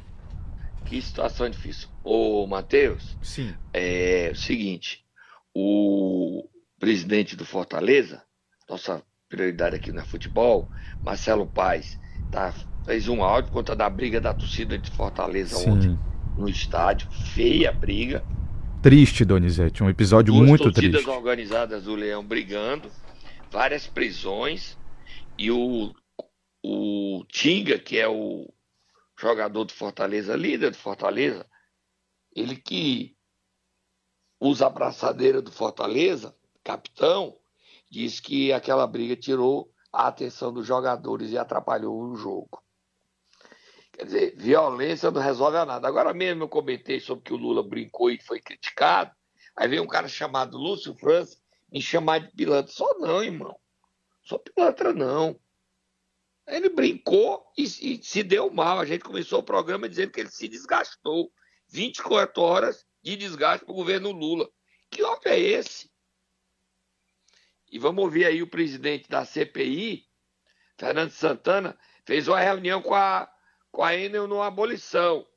Que 0.85 0.99
situação 0.99 1.47
difícil. 1.47 1.87
Ô, 2.03 2.47
Matheus. 2.47 3.15
Sim. 3.21 3.53
É 3.71 4.31
o 4.33 4.35
seguinte, 4.35 5.05
o 5.53 6.49
presidente 6.79 7.35
do 7.35 7.45
Fortaleza, 7.45 8.23
nossa 8.67 9.03
prioridade 9.29 9.75
aqui 9.75 9.91
no 9.91 10.03
futebol, 10.03 10.67
Marcelo 11.03 11.45
Paes, 11.45 11.99
tá, 12.31 12.51
fez 12.83 13.07
um 13.07 13.23
áudio 13.23 13.51
contra 13.51 13.75
da 13.75 13.87
briga 13.87 14.19
da 14.19 14.33
torcida 14.33 14.75
de 14.75 14.89
Fortaleza 14.89 15.55
Sim. 15.55 15.69
ontem 15.69 15.99
no 16.35 16.49
estádio. 16.49 17.11
Feia 17.11 17.71
briga. 17.71 18.25
Triste, 18.81 19.25
Donizete, 19.25 19.83
um 19.83 19.89
episódio 19.89 20.33
Duas 20.33 20.47
muito 20.47 20.71
triste. 20.71 20.91
torcidas 20.91 21.13
organizadas 21.13 21.83
do 21.83 21.95
Leão 21.95 22.23
brigando, 22.25 22.89
várias 23.51 23.85
prisões 23.85 24.77
e 25.37 25.51
o, 25.51 25.93
o 26.63 27.25
Tinga, 27.27 27.77
que 27.77 27.97
é 27.97 28.07
o 28.07 28.49
jogador 29.19 29.65
do 29.65 29.73
Fortaleza, 29.73 30.33
líder 30.33 30.71
do 30.71 30.77
Fortaleza, 30.77 31.45
ele 32.33 32.55
que 32.55 33.17
usa 34.39 34.67
a 34.67 34.69
braçadeira 34.69 35.41
do 35.41 35.51
Fortaleza, 35.51 36.33
capitão, 36.63 37.35
diz 37.91 38.21
que 38.21 38.53
aquela 38.53 38.87
briga 38.87 39.17
tirou 39.17 39.69
a 39.91 40.07
atenção 40.07 40.53
dos 40.53 40.65
jogadores 40.65 41.31
e 41.31 41.37
atrapalhou 41.37 42.01
o 42.01 42.15
jogo. 42.15 42.63
Quer 43.99 44.05
dizer, 44.05 44.35
violência 44.37 45.11
não 45.11 45.19
resolve 45.19 45.57
nada. 45.65 45.85
Agora 45.85 46.13
mesmo 46.13 46.43
eu 46.43 46.47
comentei 46.47 47.01
sobre 47.01 47.25
que 47.25 47.33
o 47.33 47.35
Lula 47.35 47.61
brincou 47.61 48.09
e 48.09 48.17
foi 48.17 48.39
criticado. 48.39 49.13
Aí 49.53 49.67
veio 49.67 49.83
um 49.83 49.87
cara 49.87 50.07
chamado 50.07 50.57
Lúcio 50.57 50.95
França 50.95 51.37
me 51.69 51.81
chamar 51.81 52.19
de 52.19 52.31
pilantra. 52.33 52.71
Só 52.71 52.97
não, 52.97 53.21
irmão. 53.21 53.59
Só 54.23 54.37
pilantra 54.37 54.93
não. 54.93 55.37
Ele 56.47 56.69
brincou 56.69 57.45
e, 57.57 57.63
e, 57.63 58.01
se 58.01 58.23
deu 58.23 58.49
mal. 58.49 58.79
A 58.79 58.85
gente 58.85 59.03
começou 59.03 59.39
o 59.39 59.43
programa 59.43 59.89
dizendo 59.89 60.13
que 60.13 60.21
ele 60.21 60.31
se 60.31 60.47
desgastou. 60.47 61.29
24 61.67 62.41
horas 62.41 62.85
de 63.03 63.17
desgaste 63.17 63.65
para 63.65 63.73
o 63.73 63.75
governo 63.75 64.11
Lula. 64.11 64.49
Que 64.89 65.03
homem 65.03 65.19
é 65.25 65.39
esse? 65.39 65.91
E 67.69 67.77
vamos 67.77 68.01
ouvir 68.01 68.23
aí 68.23 68.41
o 68.41 68.49
presidente 68.49 69.09
da 69.09 69.25
CPI, 69.25 70.05
Fernando 70.77 71.11
Santana, 71.11 71.77
fez 72.05 72.29
uma 72.29 72.39
reunião 72.39 72.81
com 72.81 72.95
a, 72.95 73.29
com 73.71 73.83
a 73.83 73.95
Enel 73.95 74.27
numa 74.27 74.47
abolição. 74.47 75.27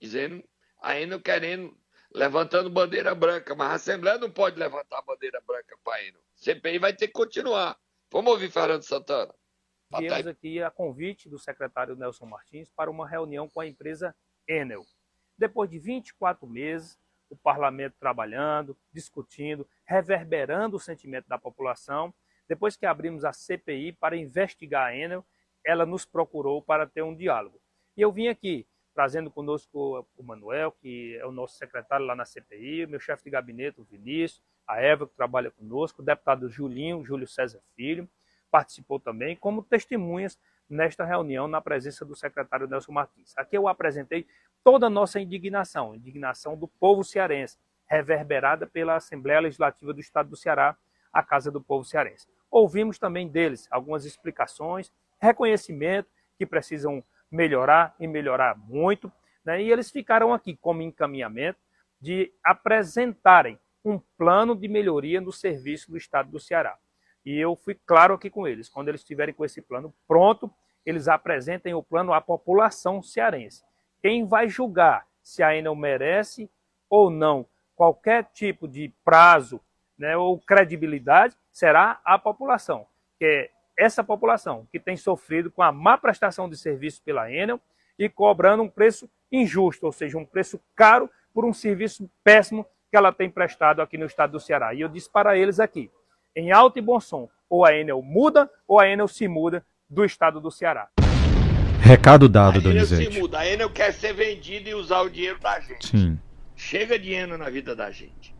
Dizendo, 0.00 0.42
a 0.80 0.98
Enel 0.98 1.20
querendo, 1.20 1.76
levantando 2.12 2.68
bandeira 2.68 3.14
branca, 3.14 3.54
mas 3.54 3.70
a 3.70 3.74
Assembleia 3.74 4.18
não 4.18 4.30
pode 4.30 4.58
levantar 4.58 5.02
bandeira 5.02 5.40
branca 5.40 5.76
para 5.84 5.96
a 5.96 6.04
Enel. 6.04 6.22
CPI 6.34 6.78
vai 6.78 6.94
ter 6.94 7.06
que 7.06 7.12
continuar. 7.12 7.78
Vamos 8.10 8.32
ouvir 8.32 8.50
Fernando 8.50 8.82
Santana. 8.82 9.34
Viemos 9.98 10.26
aqui 10.26 10.62
a 10.62 10.70
convite 10.70 11.28
do 11.28 11.38
secretário 11.38 11.94
Nelson 11.94 12.26
Martins 12.26 12.70
para 12.70 12.90
uma 12.90 13.06
reunião 13.06 13.48
com 13.48 13.60
a 13.60 13.66
empresa 13.66 14.14
Enel. 14.48 14.84
Depois 15.36 15.68
de 15.68 15.78
24 15.78 16.46
meses, 16.46 16.98
o 17.28 17.36
parlamento 17.36 17.96
trabalhando, 17.98 18.76
discutindo, 18.92 19.68
reverberando 19.84 20.76
o 20.76 20.80
sentimento 20.80 21.28
da 21.28 21.38
população. 21.38 22.12
Depois 22.48 22.76
que 22.76 22.86
abrimos 22.86 23.24
a 23.24 23.32
CPI 23.32 23.92
para 23.92 24.16
investigar 24.16 24.88
a 24.88 24.96
Enel, 24.96 25.24
ela 25.64 25.86
nos 25.86 26.04
procurou 26.04 26.62
para 26.62 26.86
ter 26.86 27.02
um 27.02 27.14
diálogo. 27.14 27.60
E 27.96 28.02
eu 28.02 28.10
vim 28.12 28.28
aqui 28.28 28.66
trazendo 28.94 29.30
conosco 29.30 30.06
o 30.16 30.22
Manuel, 30.22 30.72
que 30.72 31.16
é 31.16 31.26
o 31.26 31.32
nosso 31.32 31.56
secretário 31.56 32.04
lá 32.04 32.14
na 32.14 32.24
CPI, 32.24 32.86
meu 32.86 33.00
chefe 33.00 33.24
de 33.24 33.30
gabinete, 33.30 33.80
o 33.80 33.84
Vinícius, 33.84 34.42
a 34.66 34.80
Eva, 34.80 35.06
que 35.06 35.14
trabalha 35.14 35.50
conosco, 35.50 36.02
o 36.02 36.04
deputado 36.04 36.48
Julinho, 36.48 37.04
Júlio 37.04 37.26
César 37.26 37.60
Filho, 37.74 38.08
participou 38.50 39.00
também, 39.00 39.34
como 39.34 39.62
testemunhas 39.62 40.38
nesta 40.68 41.04
reunião 41.04 41.48
na 41.48 41.60
presença 41.60 42.04
do 42.04 42.14
secretário 42.14 42.68
Nelson 42.68 42.92
Martins. 42.92 43.32
Aqui 43.36 43.56
eu 43.56 43.66
apresentei 43.66 44.26
toda 44.62 44.86
a 44.86 44.90
nossa 44.90 45.20
indignação, 45.20 45.94
indignação 45.94 46.56
do 46.56 46.68
povo 46.68 47.02
cearense, 47.02 47.58
reverberada 47.86 48.66
pela 48.66 48.96
Assembleia 48.96 49.40
Legislativa 49.40 49.92
do 49.92 50.00
Estado 50.00 50.30
do 50.30 50.36
Ceará, 50.36 50.76
a 51.12 51.22
Casa 51.22 51.50
do 51.50 51.60
Povo 51.60 51.84
Cearense. 51.84 52.26
Ouvimos 52.50 52.98
também 52.98 53.28
deles 53.28 53.66
algumas 53.70 54.04
explicações, 54.04 54.92
reconhecimento 55.22 56.10
que 56.36 56.44
precisam 56.44 57.02
melhorar 57.30 57.94
e 58.00 58.08
melhorar 58.08 58.58
muito, 58.58 59.10
né? 59.44 59.62
e 59.62 59.70
eles 59.70 59.90
ficaram 59.90 60.34
aqui 60.34 60.56
como 60.56 60.82
encaminhamento 60.82 61.58
de 62.00 62.32
apresentarem 62.44 63.58
um 63.84 63.98
plano 64.18 64.56
de 64.56 64.66
melhoria 64.66 65.20
no 65.20 65.32
serviço 65.32 65.90
do 65.90 65.96
Estado 65.96 66.30
do 66.30 66.40
Ceará. 66.40 66.76
E 67.24 67.38
eu 67.38 67.54
fui 67.54 67.78
claro 67.86 68.14
aqui 68.14 68.28
com 68.28 68.46
eles, 68.46 68.68
quando 68.68 68.88
eles 68.88 69.00
estiverem 69.00 69.32
com 69.32 69.44
esse 69.44 69.62
plano 69.62 69.94
pronto, 70.08 70.52
eles 70.84 71.06
apresentem 71.06 71.72
o 71.72 71.82
plano 71.82 72.12
à 72.12 72.20
população 72.20 73.00
cearense. 73.00 73.64
Quem 74.00 74.26
vai 74.26 74.48
julgar 74.48 75.06
se 75.22 75.42
a 75.42 75.56
Enel 75.56 75.76
merece 75.76 76.50
ou 76.90 77.08
não 77.08 77.46
qualquer 77.76 78.24
tipo 78.32 78.66
de 78.66 78.92
prazo 79.04 79.60
né, 79.96 80.16
ou 80.16 80.38
credibilidade 80.40 81.36
será 81.52 82.00
a 82.04 82.18
população, 82.18 82.86
que 83.18 83.24
é 83.24 83.50
essa 83.78 84.04
população 84.04 84.66
que 84.70 84.78
tem 84.78 84.96
sofrido 84.96 85.50
com 85.50 85.62
a 85.62 85.72
má 85.72 85.96
prestação 85.96 86.48
de 86.48 86.56
serviço 86.56 87.02
pela 87.02 87.30
Enel 87.30 87.60
e 87.98 88.08
cobrando 88.08 88.62
um 88.62 88.68
preço 88.68 89.08
injusto, 89.30 89.86
ou 89.86 89.92
seja, 89.92 90.18
um 90.18 90.24
preço 90.24 90.60
caro 90.74 91.08
por 91.32 91.44
um 91.44 91.52
serviço 91.52 92.10
péssimo 92.22 92.66
que 92.90 92.96
ela 92.96 93.12
tem 93.12 93.30
prestado 93.30 93.80
aqui 93.80 93.96
no 93.96 94.06
estado 94.06 94.32
do 94.32 94.40
Ceará. 94.40 94.74
E 94.74 94.80
eu 94.82 94.88
disse 94.88 95.10
para 95.10 95.36
eles 95.36 95.58
aqui, 95.58 95.90
em 96.36 96.52
alto 96.52 96.78
e 96.78 96.82
bom 96.82 97.00
som, 97.00 97.28
ou 97.48 97.64
a 97.64 97.74
Enel 97.74 98.02
muda 98.02 98.50
ou 98.66 98.80
a 98.80 98.88
Enel 98.88 99.08
se 99.08 99.28
muda 99.28 99.64
do 99.88 100.04
estado 100.04 100.40
do 100.40 100.50
Ceará. 100.50 100.88
Recado 101.80 102.28
dado, 102.28 102.58
a 102.58 102.62
Donizete. 102.62 103.02
Enel 103.02 103.12
se 103.12 103.20
muda. 103.20 103.38
A 103.38 103.46
Enel 103.46 103.70
quer 103.70 103.92
ser 103.92 104.12
vendida 104.12 104.70
e 104.70 104.74
usar 104.74 105.00
o 105.00 105.10
dinheiro 105.10 105.38
da 105.40 105.60
gente. 105.60 105.86
Sim. 105.86 106.18
Chega 106.54 106.98
dinheiro 106.98 107.36
na 107.36 107.50
vida 107.50 107.74
da 107.74 107.90
gente. 107.90 108.34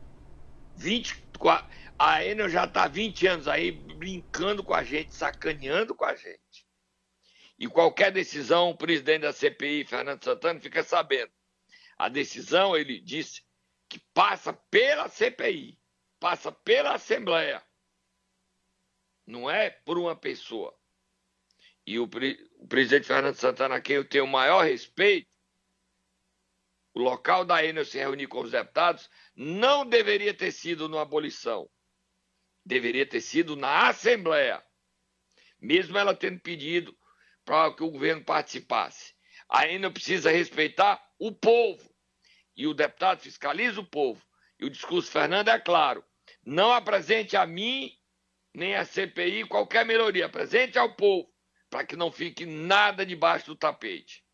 24, 0.77 1.67
a 2.05 2.25
Enel 2.25 2.49
já 2.49 2.65
está 2.65 2.89
20 2.89 3.29
anos 3.29 3.47
aí 3.47 3.71
brincando 3.71 4.65
com 4.65 4.75
a 4.75 4.83
gente, 4.83 5.15
sacaneando 5.15 5.95
com 5.95 6.05
a 6.05 6.17
gente. 6.17 6.67
E 7.57 7.69
qualquer 7.69 8.11
decisão, 8.11 8.71
o 8.71 8.77
presidente 8.77 9.23
da 9.23 9.33
CPI, 9.33 9.85
Fernando 9.85 10.25
Santana, 10.25 10.59
fica 10.59 10.83
sabendo. 10.83 11.31
A 11.97 12.09
decisão, 12.09 12.77
ele 12.77 12.99
disse, 12.99 13.45
que 13.89 14.01
passa 14.13 14.53
pela 14.53 15.09
CPI, 15.09 15.79
passa 16.19 16.51
pela 16.51 16.95
Assembleia. 16.95 17.65
Não 19.25 19.49
é 19.49 19.71
por 19.71 19.97
uma 19.97 20.17
pessoa. 20.17 20.77
E 21.87 22.01
o, 22.01 22.11
o 22.57 22.67
presidente 22.67 23.07
Fernando 23.07 23.37
Santana, 23.37 23.77
a 23.77 23.81
quem 23.81 23.95
eu 23.95 24.09
tenho 24.09 24.25
o 24.25 24.29
maior 24.29 24.65
respeito, 24.65 25.29
o 26.95 26.99
local 26.99 27.45
da 27.45 27.65
Enel 27.65 27.85
se 27.85 27.97
reunir 27.97 28.27
com 28.27 28.41
os 28.41 28.51
deputados 28.51 29.09
não 29.37 29.87
deveria 29.87 30.35
ter 30.35 30.51
sido 30.51 30.89
numa 30.89 31.03
abolição. 31.03 31.71
Deveria 32.65 33.07
ter 33.07 33.21
sido 33.21 33.57
na 33.57 33.89
Assembleia. 33.89 34.63
Mesmo 35.61 35.97
ela 35.99 36.15
tendo 36.15 36.41
pedido 36.41 36.97
para 37.45 37.75
que 37.75 37.83
o 37.83 37.91
governo 37.91 38.25
participasse. 38.25 39.15
A 39.49 39.69
Enel 39.69 39.93
precisa 39.93 40.31
respeitar 40.31 41.03
o 41.19 41.33
povo. 41.33 41.93
E 42.57 42.67
o 42.67 42.75
deputado 42.75 43.21
fiscaliza 43.21 43.81
o 43.81 43.87
povo. 43.87 44.25
E 44.59 44.65
o 44.65 44.71
discurso 44.71 45.11
Fernando 45.11 45.49
é 45.49 45.59
claro. 45.59 46.05
Não 46.45 46.73
apresente 46.73 47.37
a 47.37 47.47
mim, 47.47 47.93
nem 48.55 48.75
a 48.77 48.85
CPI, 48.85 49.45
qualquer 49.45 49.85
melhoria. 49.85 50.27
Apresente 50.27 50.79
ao 50.79 50.95
povo, 50.95 51.29
para 51.71 51.85
que 51.85 51.97
não 51.97 52.13
fique 52.13 52.45
nada 52.45 53.05
debaixo 53.05 53.47
do 53.47 53.57
tapete. 53.57 54.25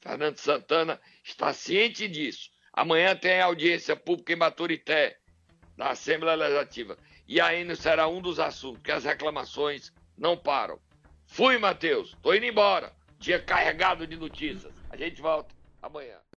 Fernando 0.00 0.38
Santana 0.38 1.00
está 1.24 1.52
ciente 1.52 2.06
disso. 2.08 2.50
Amanhã 2.72 3.16
tem 3.16 3.40
audiência 3.40 3.96
pública 3.96 4.32
em 4.32 4.36
Baturité, 4.36 5.18
na 5.76 5.90
Assembleia 5.90 6.36
Legislativa. 6.36 6.98
E 7.28 7.40
ainda 7.40 7.74
será 7.74 8.06
um 8.06 8.20
dos 8.20 8.38
assuntos, 8.38 8.82
que 8.82 8.92
as 8.92 9.04
reclamações 9.04 9.92
não 10.16 10.36
param. 10.36 10.78
Fui, 11.26 11.58
Matheus. 11.58 12.16
Tô 12.22 12.32
indo 12.32 12.46
embora. 12.46 12.92
Dia 13.18 13.40
carregado 13.40 14.06
de 14.06 14.16
notícias. 14.16 14.72
A 14.90 14.96
gente 14.96 15.20
volta 15.20 15.54
amanhã. 15.82 16.25